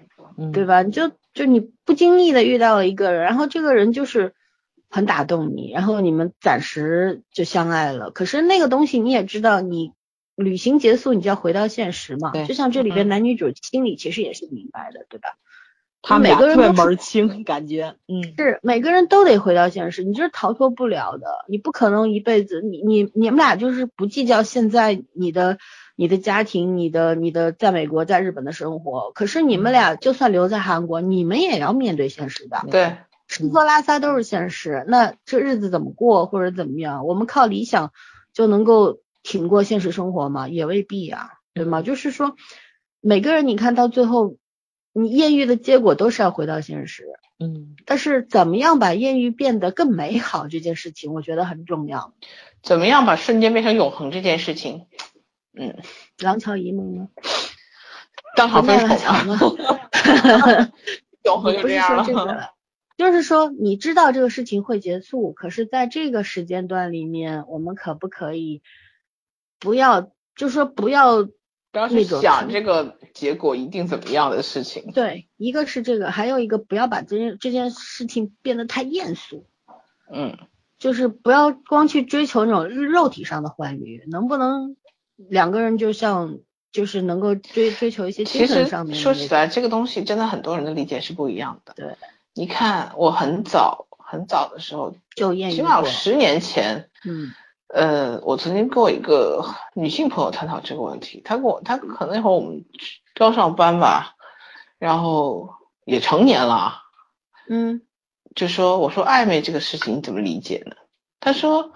[0.53, 0.81] 对吧？
[0.83, 4.33] 你就就你不经意的遇到了一个人，然后这个人就是。
[4.87, 8.11] 很打动你，然后你们暂时就相爱了。
[8.11, 9.91] 可是那个东西你也知道，你
[10.35, 12.31] 旅行结束，你就要回到现实嘛。
[12.45, 15.35] 就像这里边男女主心里其实也是明白的，对吧？
[16.07, 21.25] 他每个人都门清，感觉嗯是每个人都得回到现实，你就是逃脱不了的。
[21.47, 25.57] 你不可能一辈子，你你你们俩就是不计较现在你的
[25.95, 29.11] 你的家庭，你的你的在美国在日本的生活。
[29.13, 32.59] 可是你们俩就算留在韩国，你们也要面对现实的。
[32.69, 32.97] 对。
[33.27, 37.07] 吃喝拉撒都是现实，那这日子怎么过或者怎么样？
[37.07, 37.91] 我们靠理想
[38.33, 40.47] 就能够挺过现实生活吗？
[40.47, 41.81] 也未必啊，对吗？
[41.81, 42.35] 就是说，
[43.01, 44.35] 每个人你看到最后，
[44.97, 47.03] 你艳遇的结果都是要回到现实，
[47.37, 47.75] 嗯。
[47.85, 52.13] 但是怎么样把艳遇变得更美好这件事情，我觉得很重要。
[52.63, 54.87] 怎么样把瞬间变成永恒这件事情，
[55.53, 55.75] 嗯，
[56.17, 57.09] 廊桥遗梦吗？
[58.37, 59.37] 当场分手吗？
[61.23, 62.51] 永恒就这样了。，
[62.97, 68.61] 就是说你知道这个事情会结束，可是在这个时间段里面，我们可不可以
[69.59, 71.27] 不要，就说不要
[71.75, 74.93] 不要去想这个结果一定怎么样的事情。
[74.93, 79.45] 对，一个是这个，还有一个不要把这件这件事情变得太艳俗，
[80.09, 80.37] 嗯，
[80.79, 84.77] 就是不要光去追求那种肉体上的欢愉，能不能
[85.17, 86.37] 两个人就像
[86.71, 91.73] 就是能够追追求一些精其实神上面的说起来，这个东西真的很多人的理解是不一样的。
[91.75, 91.97] 对，
[92.33, 97.33] 你看，我很早很早的时候，就艳遇起码，十年前，嗯
[97.67, 99.43] 呃，我曾经跟我一个
[99.73, 102.65] 女性朋友探讨这个问题，她跟我，她可能那会儿我们
[103.13, 104.15] 刚上班吧，
[104.77, 105.49] 然后
[105.83, 106.83] 也成年了，
[107.49, 107.81] 嗯
[108.35, 110.75] 就说我说暧昧这个事情你怎么理解呢？
[111.19, 111.71] 她说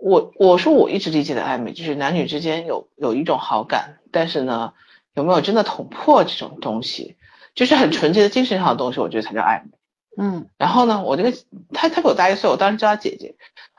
[0.00, 4.72] 我我说我一直理解的暧昧就是男女之间有有一种好感，但是呢
[5.14, 7.16] 有没有真的捅破这种东西，
[7.54, 9.70] 就是很纯洁的精神上的东西，我觉得才叫暧昧。
[10.16, 11.32] 嗯然后呢，我这个
[11.72, 13.36] 她她比我大一岁，我当时叫她姐姐，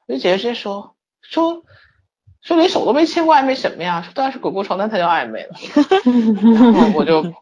[0.08, 0.95] 我就姐姐直接说
[1.36, 1.64] 说
[2.42, 4.02] 说连手都没牵过，暧昧什么呀？
[4.02, 5.56] 说当然是滚过床单才叫暧昧了。
[6.56, 7.34] 然后我就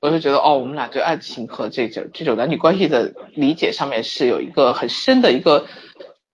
[0.00, 5.66] 我就觉得哦，我们俩对爱情和这种这种男女关系的理解上面是有一个很深的一个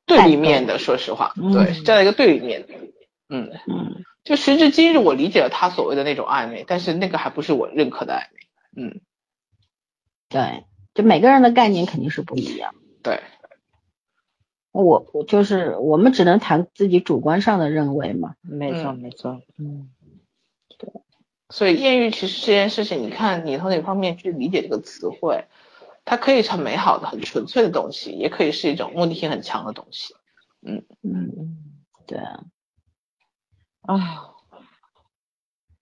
[0.05, 0.79] 对立面的。
[0.79, 2.75] 说实话，嗯对，是这样一个对立面的。
[3.31, 8.85] 嗯，嗯，就时至今日，我理解了他所谓的那种暧昧，但是那个还不是我认可的暧昧。
[8.85, 9.01] 嗯，
[10.29, 12.75] 对，就每个人的概念肯定是不一样。
[13.03, 13.23] 对，
[14.85, 18.35] 我我就是我们只能谈自己主观上的认为嘛。
[18.43, 19.91] 没错嗯没错，嗯
[20.79, 20.91] 对
[21.51, 25.47] 所以艳遇其实这件事情，你看你从哪方面去理解这个词汇，
[26.05, 30.15] 它可以是很美好的、很纯粹的东西，也可以是一种目的性很强的东西。
[30.61, 31.57] 嗯，嗯，
[32.07, 32.45] 对啊，
[33.83, 33.99] 啊，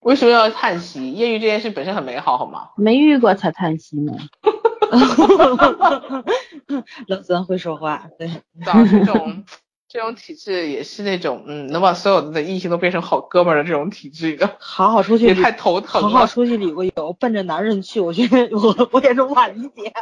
[0.00, 1.12] 为什么要叹息？
[1.12, 2.70] 艳遇这件事本身很美好，好吗？
[2.76, 4.16] 没遇过才叹息呢。
[7.08, 9.44] 冷森会说话，对，你知道这种
[9.88, 16.08] 这种体质也是那种嗯，能把所有的异性都变成好哥们儿的这种体质的，好好出去太头疼了。
[16.08, 19.92] 好好出去旅个游，奔着男人去，我觉得我我也是无法理解。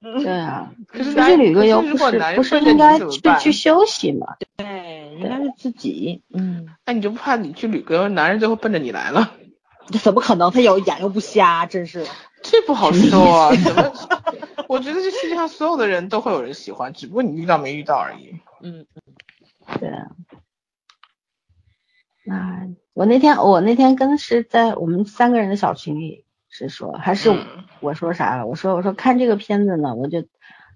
[0.00, 4.26] 对啊，可是出去旅个游不是如果男人不是应该去去休息嘛？
[4.56, 9.32] 对，应该是自己，嗯，那你就不怕你去旅个游，男人最后奔着你来了？
[9.92, 10.50] 这怎么可能？
[10.50, 12.06] 他有眼又不瞎，真是。
[12.42, 13.92] 这不好说啊，怎么？
[14.68, 18.40] 我觉得这世界上所有的人都会有人喜欢，只不过你遇到没遇到而已。
[18.62, 18.86] 嗯，
[19.78, 20.06] 对啊。
[22.30, 22.62] 啊，
[22.94, 28.46] 我那天我那天跟是在我们三个人的小群里是说，还是嗯我说啥了？
[28.46, 30.22] 我说我说看这个片子呢，我就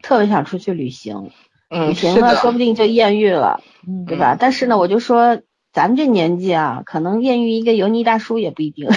[0.02, 1.30] 特别想出去旅行，
[1.70, 4.36] 嗯，旅行了，说不定就艳遇了，嗯对吧？
[4.38, 5.40] 但是呢，我就说
[5.74, 8.88] 咱们这年纪啊，可能艳遇一个油腻大叔也不一定。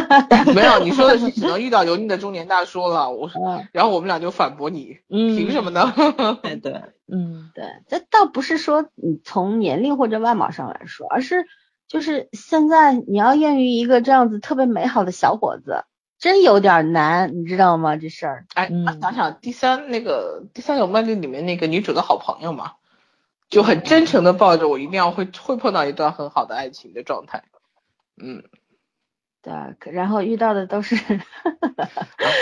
[0.54, 3.10] 没有，你说的是只能遇到油腻的中年大叔了。
[3.10, 5.94] 我说， 嗯，然后我们俩就反驳你，嗯，凭什么呢？
[6.42, 11.46] 对 对，嗯，对，这倒不是说你从年龄或者外貌上来说，而是
[11.88, 15.84] 就是现在你要艳遇一个这样子特别美好的小伙子，
[16.18, 17.96] 真有点难，你知道吗？
[17.96, 18.44] 这事儿。
[18.54, 22.72] 哎，嗯想想第三那个第三有魅力里面那个女主的好朋友嘛，
[23.48, 27.44] 就很真诚的抱着我一定要会会碰到一段很好的爱情的状态。
[28.20, 28.42] 嗯，
[29.42, 30.96] 对，可然后遇到的都是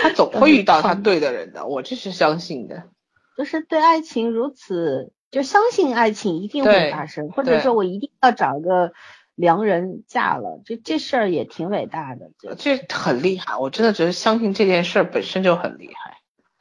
[0.02, 2.88] 他总会遇到他对的人的，我这是相信的。
[3.36, 8.92] 就是对爱情如此，就相信爱情一定会发生，或者说我一定要找个
[9.34, 12.30] 良人嫁了，这这事儿也挺伟大的。
[12.38, 16.18] 这这很厉害，我真的觉得相信这件事儿本身就很厉害。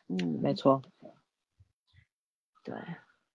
[0.08, 0.82] 嗯，没错，
[2.64, 2.74] 对，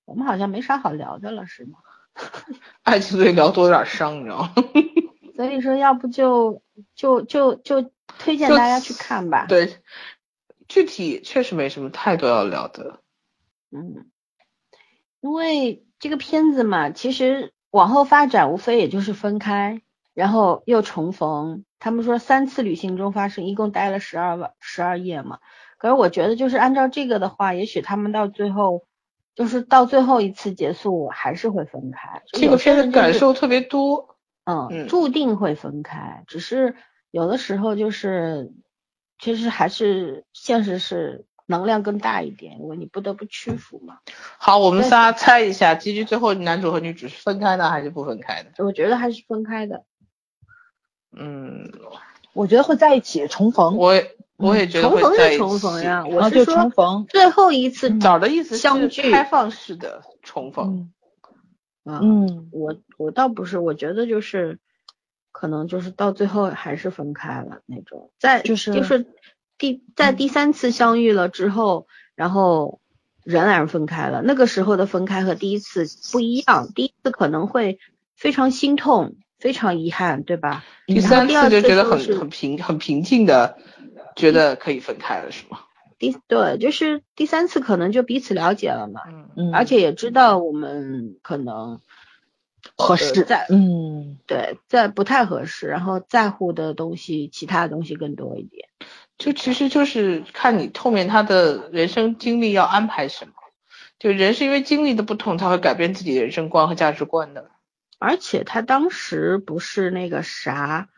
[0.09, 1.78] 我们好像没啥好聊的了，是吗？
[2.82, 4.54] 爱情对聊多有点伤，你知道吗？
[5.36, 6.62] 所以说，要不就
[6.94, 9.44] 就就就推荐大家去看吧。
[9.46, 9.76] 对，
[10.66, 13.00] 具体确实没什么太多要聊的。
[13.70, 14.11] 嗯，
[15.20, 19.82] 因为这个片子嘛，其实往后发展无非也就是分开，
[20.14, 21.66] 然后又重逢。
[21.78, 25.38] 他们说三次旅行中发生，一共待了十二晚十二夜嘛。
[25.76, 28.88] 可是我觉得，就是按照这个的话，也许他们到最后，
[29.39, 32.22] 就是到最后一次结束还是会分开。
[32.26, 34.16] 这个片子感受特别多。
[34.43, 36.74] 嗯，嗯注定会分开，只是
[37.12, 38.53] 有的时候就是，
[39.16, 44.01] 其实还是现实是能量更大一点，因为你不得不屈服嘛。
[44.39, 48.64] 好，我们仨猜一下，结局最后男主和女主是分开呢，还是不分开的？
[48.64, 49.84] 我觉得还是分开的。
[51.16, 51.70] 嗯，
[52.32, 56.14] 我觉得会在一起重逢，我也我也觉得重逢是会在一重逢呀，起。
[56.14, 60.91] 我是说重逢，最后一次枣的意思是相聚开放式的重逢。
[61.84, 64.59] 嗯我我倒不是，我觉得就是
[65.32, 69.07] 可能就是到最后还是分开了那种，在就是就是
[69.57, 72.80] 第在第三次相遇了之后，然后
[73.24, 74.20] 仍然分开了。
[74.22, 77.78] 那个时候的分开和第一次不一样，第一次可能会
[78.14, 80.64] 非常心痛，非常遗憾，对吧？
[80.86, 83.57] 第三次就觉得很很平很平静的，
[84.18, 85.60] 觉得可以分开了是吗？
[85.98, 91.80] 第对，就是第三次可能就彼此了解了嘛，嗯嗯，而且也知道我们可能
[92.76, 98.68] 合适，呃在嗯对在不太合适，然后在乎的东西，其他的东西更多一点。
[99.16, 103.32] 就其实就是看你后面他的人生经历要安排什么，
[103.98, 107.50] 就人是因为经历的不同才会改变自己的人生观和价值观的。
[107.98, 110.88] 而且他当时不是那个啥，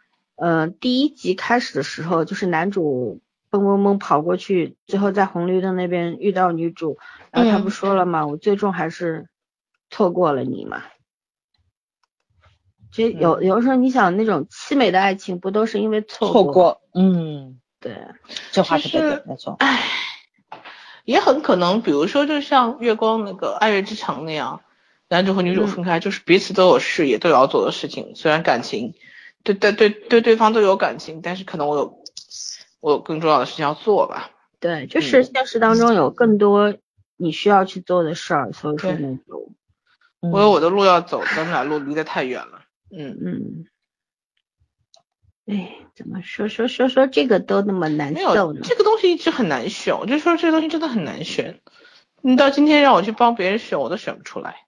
[0.41, 3.21] 呃，第一集开始的时候，就是男主
[3.51, 6.97] 蹦蹦蹦跑过去，最后在红绿灯那边遇到女主，
[7.31, 8.27] 然后他嗯不说了吗？
[8.27, 9.29] 我最终还是
[9.91, 10.83] 错过了你嘛。
[12.91, 18.07] 其实有有的时候，你想那种凄美的爱情，不都是因为错错过，嗯，对，
[18.51, 19.83] 这话是对的，没错，唉，
[21.05, 24.63] 也很可能，比如说就像月光那个《爱乐之城》那样，
[25.11, 28.17] 男主和女主嗯分开，就是彼此都有事业，都有要做的事情。
[28.17, 28.95] 虽然感情
[29.43, 32.05] 对对对对对方都有感情，但是可能我有
[32.81, 34.31] 我有更重要的事情要做吧。
[34.59, 36.75] 对，就是现实当中有更多
[37.17, 39.55] 你需要去做的事儿，所以说对那种，
[40.21, 42.63] 嗯我有我的路要走，咱们俩路离得太远了。
[42.91, 43.67] 嗯，嗯，
[45.47, 48.61] 哎，怎么说说说说这个都那么难没受呢？
[48.61, 51.61] 有这个东西一直很难选，我就说这个东西真的很难选。
[52.21, 54.67] 你到今天让我去帮别人选，我都选不出来。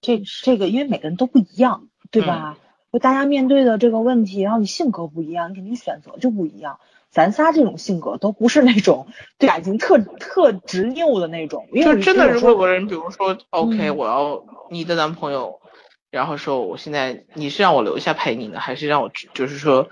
[0.00, 2.56] 这这个，因为每个人都不一样，对吧？
[2.92, 6.78] 就大家面对的这个问题，然后你性格不一样，你肯定选择就不一样。
[7.10, 9.06] 咱仨这种性格都不是那种
[9.38, 15.60] 对感情特特执拗的那种，因为就真的，如果有个人，比如说，OK，、嗯我要你的男朋友，
[16.10, 19.88] 然后说我现在你是让我留下陪你呢，还是让我就是说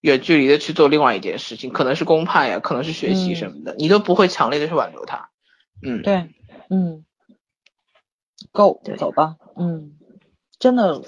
[0.00, 5.30] 远距离的去做另外一件事情，可能是公派呀，可能是学习嗯什么的，你都不会强烈的去挽留他。
[5.80, 6.28] 嗯，对，
[6.70, 7.04] 嗯
[8.52, 8.96] ，Go 对。
[8.96, 9.92] 走吧，嗯，
[10.58, 11.02] 真的，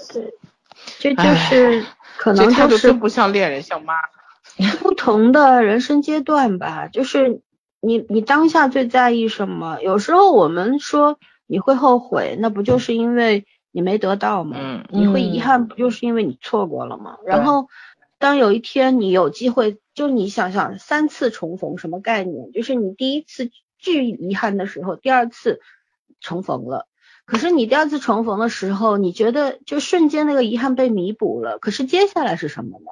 [0.99, 1.85] 这就是
[2.17, 3.95] 可能就是真不像恋人，像妈。
[4.79, 7.41] 不同的人生阶段吧，就是
[7.79, 9.79] 你你当下最在意什么？
[9.81, 14.57] 有时候我们说你会后悔，那不就是因为你没得到吗？
[14.59, 17.17] 嗯你会遗嗯憾，不就是因为你错过了吗？
[17.25, 17.67] 然后
[18.17, 22.51] 当有一天你有机会，就你想想三次重逢什么概念？
[22.51, 25.59] 就是你第一次巨遗憾的时候，第二次
[26.19, 26.87] 重逢了。
[27.27, 31.59] 可是你第二次重逢的时候，你觉得就瞬间那个遗憾被弥补了。
[31.59, 32.85] 可是接下来是什么呢？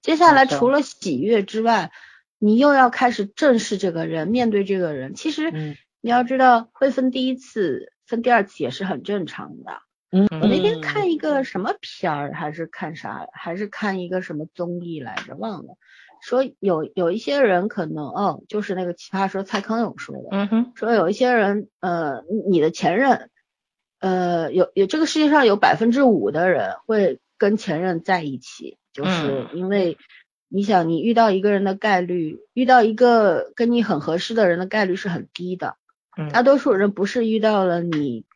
[0.00, 1.92] 接下来除了喜悦之外，
[2.38, 5.14] 你又要开始正视这个人，面对这个人。
[5.14, 9.82] 其实嗯你要知道，会分第一次、分第二次也是很正常的。
[10.10, 15.76] 嗯，我那天看一个什么片儿，还是看啥，还是看一个什么综艺来着，忘了。
[16.22, 23.28] 说有有一些人可能，哦，就是那个奇葩说蔡康永说的，嗯哼，说有一些人，呃，你的前任，
[24.04, 29.96] 呃，有有这个世界上有百分之五的人会跟前任在一起，就是因为
[30.50, 35.76] 你想，你遇到一个人的概率，遇到一个跟你很合适的人的概率是很低的。
[36.18, 38.26] 嗯大多数人不是遇到了你，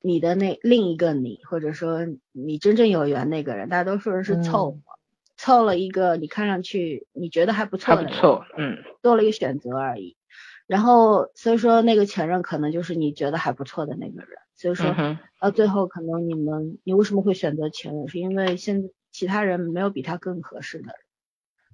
[0.00, 4.78] 你的那另一个你，或者说你真正有缘那个人，大多数人是凑合，
[5.36, 8.46] 凑了一个你看上去你觉得还不错的人，还不错。
[8.56, 10.16] 嗯做了一个选择而已。
[10.68, 14.94] 然后所以说那个前任可能就是你觉得还不错的那个人，所以说
[15.40, 20.94] 到最后可能你们你为什么会选择前任，是因为现其他人没有比他更合适的人，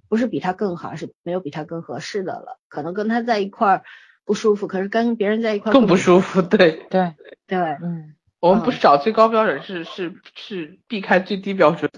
[0.07, 2.57] 不是比他更好，是没有比他更合适的了。
[2.69, 3.83] 可能跟他在一块儿
[4.23, 6.41] 不舒服，可是跟别人在一块儿更不舒服。
[6.41, 7.13] 对，对，
[7.45, 11.91] 对，嗯我们不是找最高标准，是是是避开最低标准。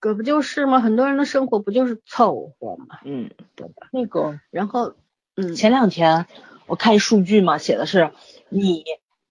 [0.00, 0.80] 可不就是吗？
[0.80, 3.88] 很多人的生活不就是凑合嘛，嗯对吧？
[3.92, 4.94] 那个然后，
[5.36, 6.26] 嗯，前两天
[6.66, 8.10] 我看一数据嘛，写的是
[8.48, 8.84] 你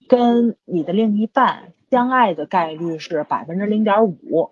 [0.07, 4.51] 跟你的另一半相爱的概率是百分之零点五，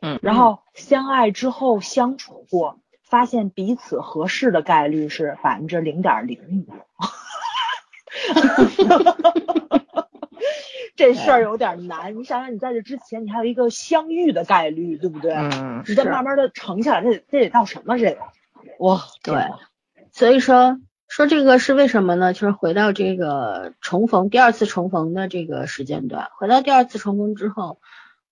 [0.00, 6.72] 嗯，然后相爱之后相处过，发现彼此合适的概率是百分之零点零五。
[10.94, 15.32] 这事儿有点难，你想想，你在这之前，你还有一个相遇的概率，对不对？
[15.32, 18.20] 嗯你再慢慢的乘下来，这得这得到什么这个？
[18.78, 19.34] 哇，对
[20.12, 20.78] 所以说
[21.08, 22.32] 说这个是为什么呢？
[22.32, 27.80] 就是回到这个重逢第二次重逢的这个时间段，回到第二次重逢之后，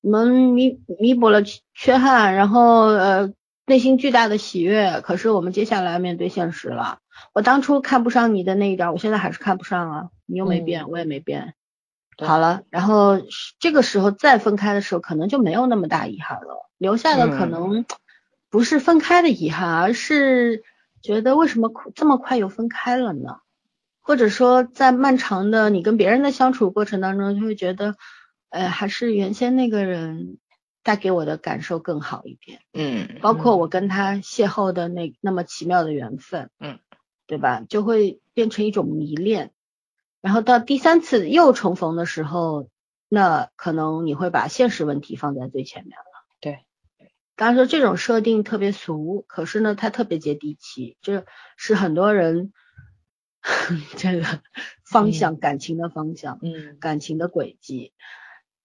[0.01, 1.43] 我们弥弥补了
[1.75, 3.33] 缺憾，然后呃
[3.67, 5.01] 内心巨大的喜悦。
[5.03, 6.99] 可是我们接下来面对现实了，
[7.33, 11.55] 我当初看不上你的那一点，我现在还是看不上啊，你又没变，我也没变，
[12.19, 13.21] 好了，然后
[13.59, 17.85] 这个时候再分开的时候，可能就没有那么大遗憾了，留下的可能
[18.49, 20.63] 不是分开的遗憾，而是
[21.03, 23.39] 觉得为什么这么快又分开了呢？
[24.01, 27.97] 或者说在漫长的你跟别人的相处过程当中，就会觉得，
[28.49, 30.39] 呃，还是原先那个人
[30.83, 32.61] 带给我的感受更好一点。
[32.73, 36.51] 嗯，包括我跟他邂逅的那那么奇妙的缘分。
[36.59, 36.79] 嗯，
[37.27, 37.63] 对吧？
[37.69, 39.53] 就会变成一种迷恋。
[40.21, 42.69] 然后到第三次又重逢的时候，
[43.09, 46.10] 那可能你会把现实问题放在最前面了。
[47.41, 51.25] 对，当然说这种设定特别俗，可是呢，它特别接地气，这
[51.57, 52.53] 是很多人
[53.97, 54.41] 这个
[54.85, 57.95] 方向感情的方向，嗯感情的轨迹。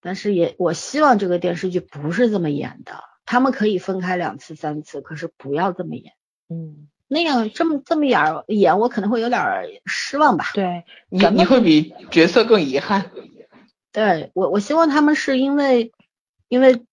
[0.02, 6.14] 但是也我希望这个电视剧不是这么演的，他们可以分开两次三次，可是不要这么演。
[6.49, 9.41] 嗯，那样这么这么演演，我可能会有点
[9.85, 10.52] 失望吧。
[10.53, 13.10] 对，你你会比角色更遗憾。
[13.91, 15.93] 对我我希望他们是因为
[16.49, 16.85] 因为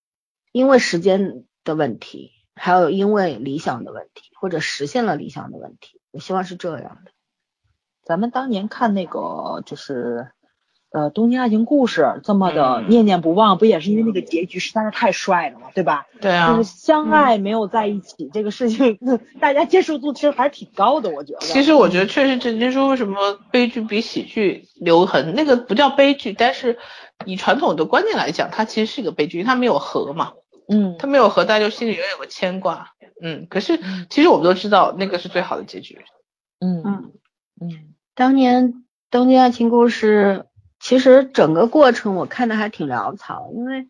[0.53, 7.13] 因为时间的问题，还有因为理想的问题，或者实现了理想的问题，我希望是这样的。
[8.05, 10.33] 咱们当年看那个就是
[10.91, 16.07] 呃《东京爱情故事》这么的嗯念念不忘，不也是因为那个结局实在是太帅了嘛，对吧？
[16.21, 18.99] 对啊就是，相爱没有在一起、这个事情，
[19.41, 21.39] 大家接受度其实还是挺高的，我觉得。
[21.41, 26.79] 其实我觉得确实，这就是说为什么悲剧比喜剧留痕，那个不叫悲剧，但是
[27.25, 30.33] 以传统的观念来讲，它其实是一个悲剧，因为它没有和嘛，
[30.73, 30.97] 嗯。
[30.99, 32.93] 他没有和，大家就心里永远有个牵挂。
[33.21, 34.07] 嗯，可是嗯。
[34.11, 36.01] 其实我们都知道，那个是最好的结局。
[36.61, 36.83] 嗯。
[36.85, 37.13] 嗯，
[37.61, 37.95] 嗯。
[38.15, 38.73] 当年
[39.11, 40.45] 《东京爱情故事》
[40.81, 43.89] 其实整个过程我看的还挺潦草，因为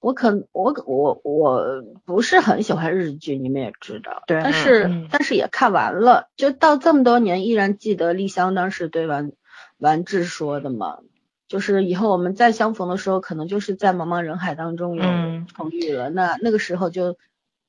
[0.00, 1.64] 我可我我我
[2.04, 4.40] 不是很喜欢日剧，你们也知道，对。
[4.42, 9.32] 但是、嗯但是也看完了，就到这么多年依然记得丽香当时对完
[9.78, 10.98] 完治说的嘛，
[11.54, 17.16] 就是以后我们再相逢的时候，可能就是在茫茫人海当中有嗯重遇了，那那个时候就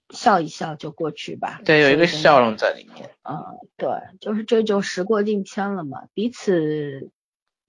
[0.09, 3.11] 笑一笑就过去吧，对，有一个笑容在里面。
[3.21, 3.45] 啊、
[3.77, 3.87] 对，
[4.19, 7.11] 就是这就时过境迁了嘛，彼此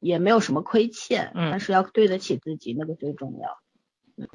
[0.00, 3.58] 也没有什么亏欠，嗯但是要对得起自己，那个最重要。
[4.16, 4.26] 嗯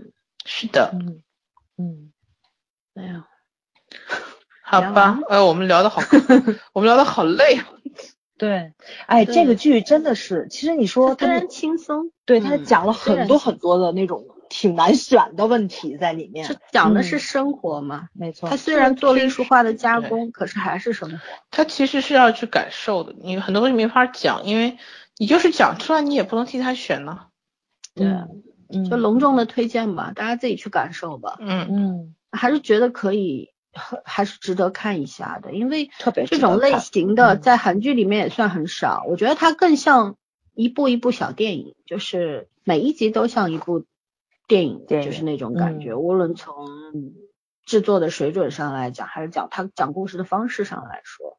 [0.45, 1.23] 是的，嗯
[1.79, 2.13] 嗯，
[2.93, 3.27] 哎呀，
[4.61, 5.99] 好，吧哎，我们聊的好，
[6.73, 7.67] 我们聊的好累啊。
[8.41, 8.73] 对，
[9.05, 16.55] 哎，这个剧真的是，其实你说他们虽然轻松，对他嗯讲了很多很多的那种挺难选的问题在里面这。
[16.71, 18.07] 讲的是嗯生活嘛。
[18.13, 21.17] 没错它，虽然做了是艺术化的加工，可是还是生活。
[21.51, 24.79] 他其实是要去感受的，你很多东西没法讲，因为
[25.17, 27.27] 你就是讲出来，你也不能替他选呢。
[27.93, 28.07] 对，
[28.73, 31.37] 嗯，就隆重的推荐吧，大家自己去感受吧。
[31.39, 35.89] 嗯，嗯，还是觉得可以，还是值得看一下的，因为
[36.27, 37.41] 这种类型的嗯。
[37.41, 40.17] 在韩剧里面也算很少，我觉得它更像
[40.53, 43.85] 一部一部小电影，就是每一集都像一部
[44.47, 46.67] 电影，电影就是那种感觉，嗯无论从
[47.65, 51.37] 制作的水准上来讲，还是讲它讲故事的方式上来说，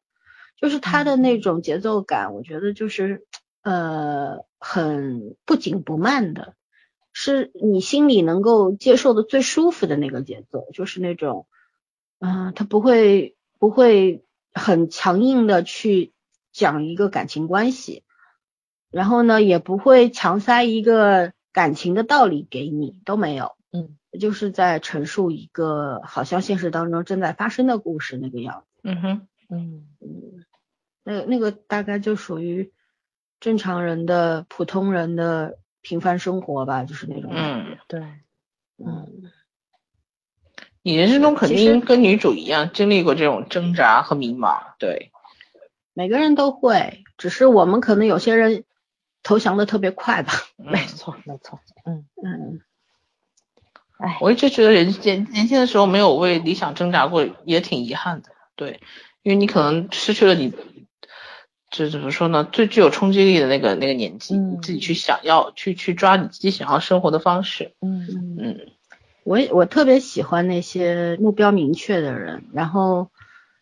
[0.59, 3.25] 就是它的那种节奏感，我觉得就是
[3.61, 6.55] 呃很不紧不慢的。
[7.15, 11.45] 是你心里能够接受的最舒服的那个节奏，就是那种，
[12.25, 14.23] 嗯、他不会不会
[14.53, 16.13] 很强硬的去
[16.53, 18.03] 讲一个感情关系，
[18.91, 29.87] 然后呢，也不会强塞一个感情的道理给你，都没有，嗯，就是在陈述一个好像现实当中正在发生的故事那个样子，嗯哼，嗯。
[31.03, 32.71] 那那个大概就属于
[33.41, 37.99] 正常人的普通人的平凡生活吧，就是那种感觉，嗯，对，
[38.77, 39.31] 嗯。
[40.85, 45.11] 你人生中肯定跟女主一样经历过这种挣扎和迷茫，对，
[45.93, 48.65] 每个人都会，只是我们可能有些人
[49.23, 50.33] 投降的特别快吧。
[50.57, 52.61] 没错没错，嗯，嗯，
[53.97, 58.81] 哎，我一直觉得人年年轻的时候没有为理想挣扎过，也挺遗憾的，对，
[59.21, 60.53] 因为你可能失去了你，
[61.71, 62.43] 这怎么说呢？
[62.51, 64.51] 最具有冲击力的那个那个年纪，嗯。
[64.51, 68.35] 你自己去想要去去抓你自己想要生活的方式，嗯。
[68.37, 68.59] 嗯
[69.23, 73.09] 我也我特别喜欢那些目标明确的人，然后，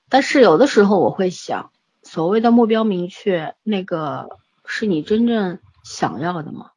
[0.10, 1.72] 但是有的时候我会想，
[2.04, 4.30] 所谓的目标明确，那个
[4.66, 6.72] 是你真正想要的吗？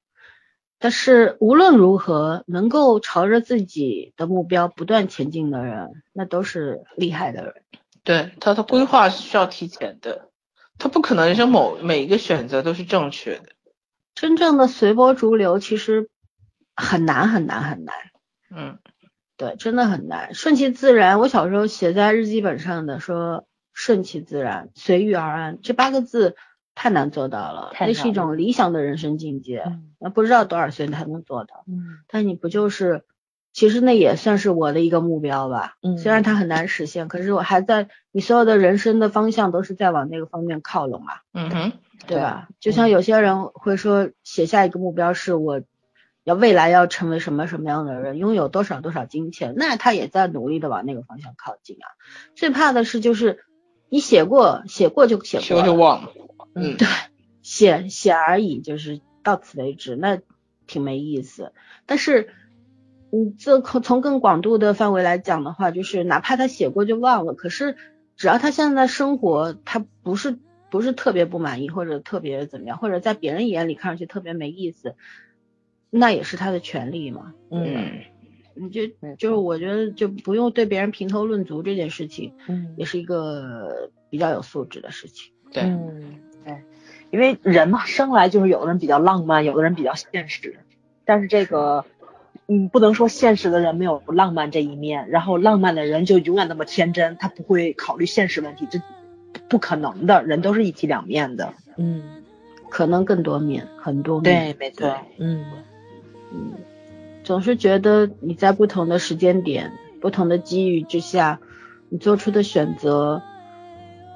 [0.79, 7.55] 但是无论如何，能够朝着自己的目标不断前进的人，那都是厉害的人。
[8.03, 10.29] 对，他他规划是需要提前的，
[10.77, 13.47] 他不可能人生某每一个选择都是正确的，
[14.15, 16.11] 真正的随波逐流，其实
[16.77, 17.95] 很难很难很难。
[18.55, 18.79] 嗯
[19.37, 20.33] 对，真的很难。
[20.33, 26.37] 顺其自然，我小时候写在日记本上的说“顺其自然，随遇而安”这八个字，
[26.77, 31.65] 太难做到了，那是一种理想的人生境界，嗯那不知道多少岁才能做到。
[31.67, 33.03] 嗯但你不就是，
[33.53, 35.75] 其实那也算是我的一个目标吧。
[35.83, 41.73] 嗯虽然它很难实现，可是我还在，你所有的人生的方向都是在往那个方面靠拢啊，嗯哼，
[42.07, 42.47] 对吧？
[42.51, 45.61] 对就像有些人会说，写下一个目标是我
[46.25, 51.87] 要未来要成为什么什么样的人，拥有多少多少金钱，那他也在努力的往那个方向靠近啊。
[52.35, 53.45] 最怕的是就是
[53.91, 56.13] 你写过，写过就写过了，说就忘了，
[56.55, 56.89] 嗯，对，
[57.43, 60.19] 写写而已，就是到此为止，那
[60.67, 61.53] 挺没意思。
[61.87, 62.31] 但是，
[63.13, 67.77] 嗯，这从从更广度的范围来讲的话，就是哪怕他写过就忘了，可是
[68.17, 70.39] 只要他现在生活他不是
[70.71, 74.97] 不是特别不满意，或者特别怎么样，或者在别人眼里看上去特别没意思，
[75.99, 77.33] 那也是他的权利嘛。
[77.51, 78.01] 嗯嗯，
[78.55, 78.87] 你就
[79.19, 85.33] 就是我觉得就不用对别人评头论足这件事情，嗯也是一个比较有素质的事情。
[85.53, 86.63] 对，嗯，对，
[87.11, 90.59] 因为人嘛，生来就是有的人比较浪漫，有的人比较现实，
[91.05, 91.85] 但是这个，
[92.49, 98.81] 嗯，不能说现实的人没有浪漫这一面，然后浪漫的人就永远那么天真，他不会考虑现实问题，这
[99.49, 101.55] 不可能的，人都是一体两面的。
[101.77, 102.23] 嗯，
[102.69, 104.55] 可能更多面，很多面。
[104.55, 104.97] 对，没错。
[105.19, 105.45] 嗯
[106.33, 106.55] 嗯，
[107.25, 111.41] 总是觉得你在不同的时间点、不同的机遇之下，
[111.89, 113.23] 你做出的选择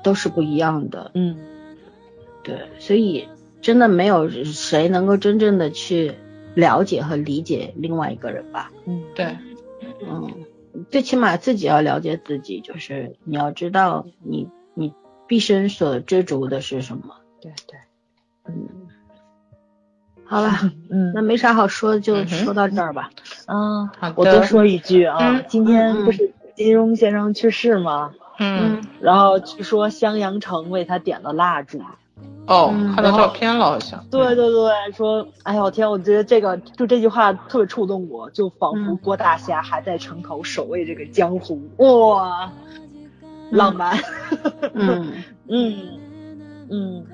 [0.02, 1.10] 都是不一样的。
[1.14, 1.36] 嗯
[2.42, 3.28] 对，所以
[3.60, 6.14] 真的没有谁能够真正的去
[6.54, 8.72] 了解和理解另外一个人吧。
[8.86, 9.36] 嗯，对，
[10.00, 10.46] 嗯，
[10.90, 14.94] 最起码自己要了解自己，就是你要知道你你
[15.26, 17.16] 毕生所追逐的是什么。
[17.40, 17.78] 对对。
[18.46, 18.87] 嗯，
[20.28, 20.50] 好了，
[20.90, 21.12] 嗯。
[21.14, 22.44] 那没啥好说，就嗯哼。
[22.44, 23.10] 说到这儿吧。
[23.46, 24.14] 嗯，好的。
[24.16, 28.12] 我多说一句啊，嗯今天不是金庸先生去世吗？
[28.40, 31.80] 嗯，然后据说襄阳城为他点了蜡烛。
[32.46, 42.50] 哦嗯，看到照片了好像，对对对，说，哎呦天，我觉得这个就这句话特别触动我，就仿佛嗯郭大侠还在城口守卫这个江湖，哇，
[43.50, 43.98] 浪漫，
[44.74, 45.12] 嗯，
[45.48, 45.76] 嗯。
[46.70, 47.04] 嗯，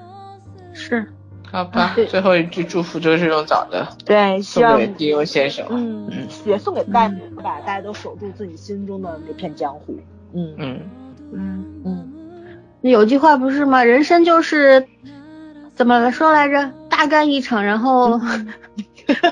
[0.73, 1.07] 是，
[1.55, 6.27] 好吧，最后一句祝福就是用早的对，希望送给金庸先生，嗯嗯。
[6.45, 9.97] 也送给大家吧，大家都守住自己心中的那片江湖，
[10.33, 10.53] 嗯。
[10.59, 10.81] 嗯，
[11.33, 12.13] 嗯，嗯，
[12.81, 13.85] 那有句话不是吗？
[13.85, 14.85] 人生就是
[15.77, 16.73] 怎么说来着？
[16.91, 18.21] 大干一场，然后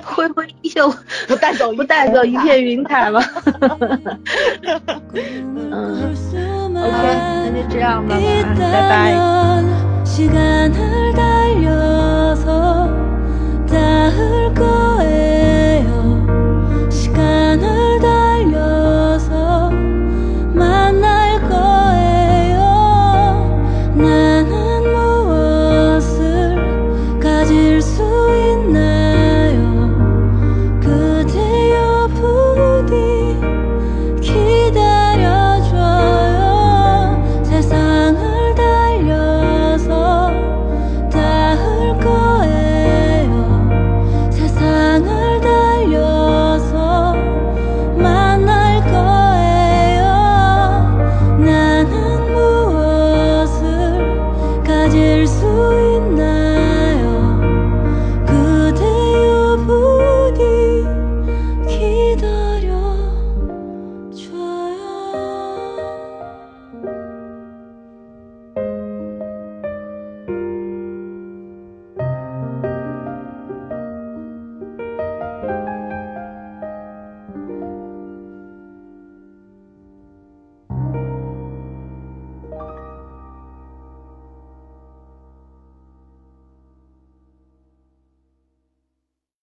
[0.05, 0.93] 挥挥衣袖，
[1.29, 3.23] 不带走不带走一片云彩吗？
[5.15, 6.15] 嗯
[6.75, 6.97] ，OK，
[7.45, 8.17] 那就这样吧，
[8.59, 9.15] 拜拜。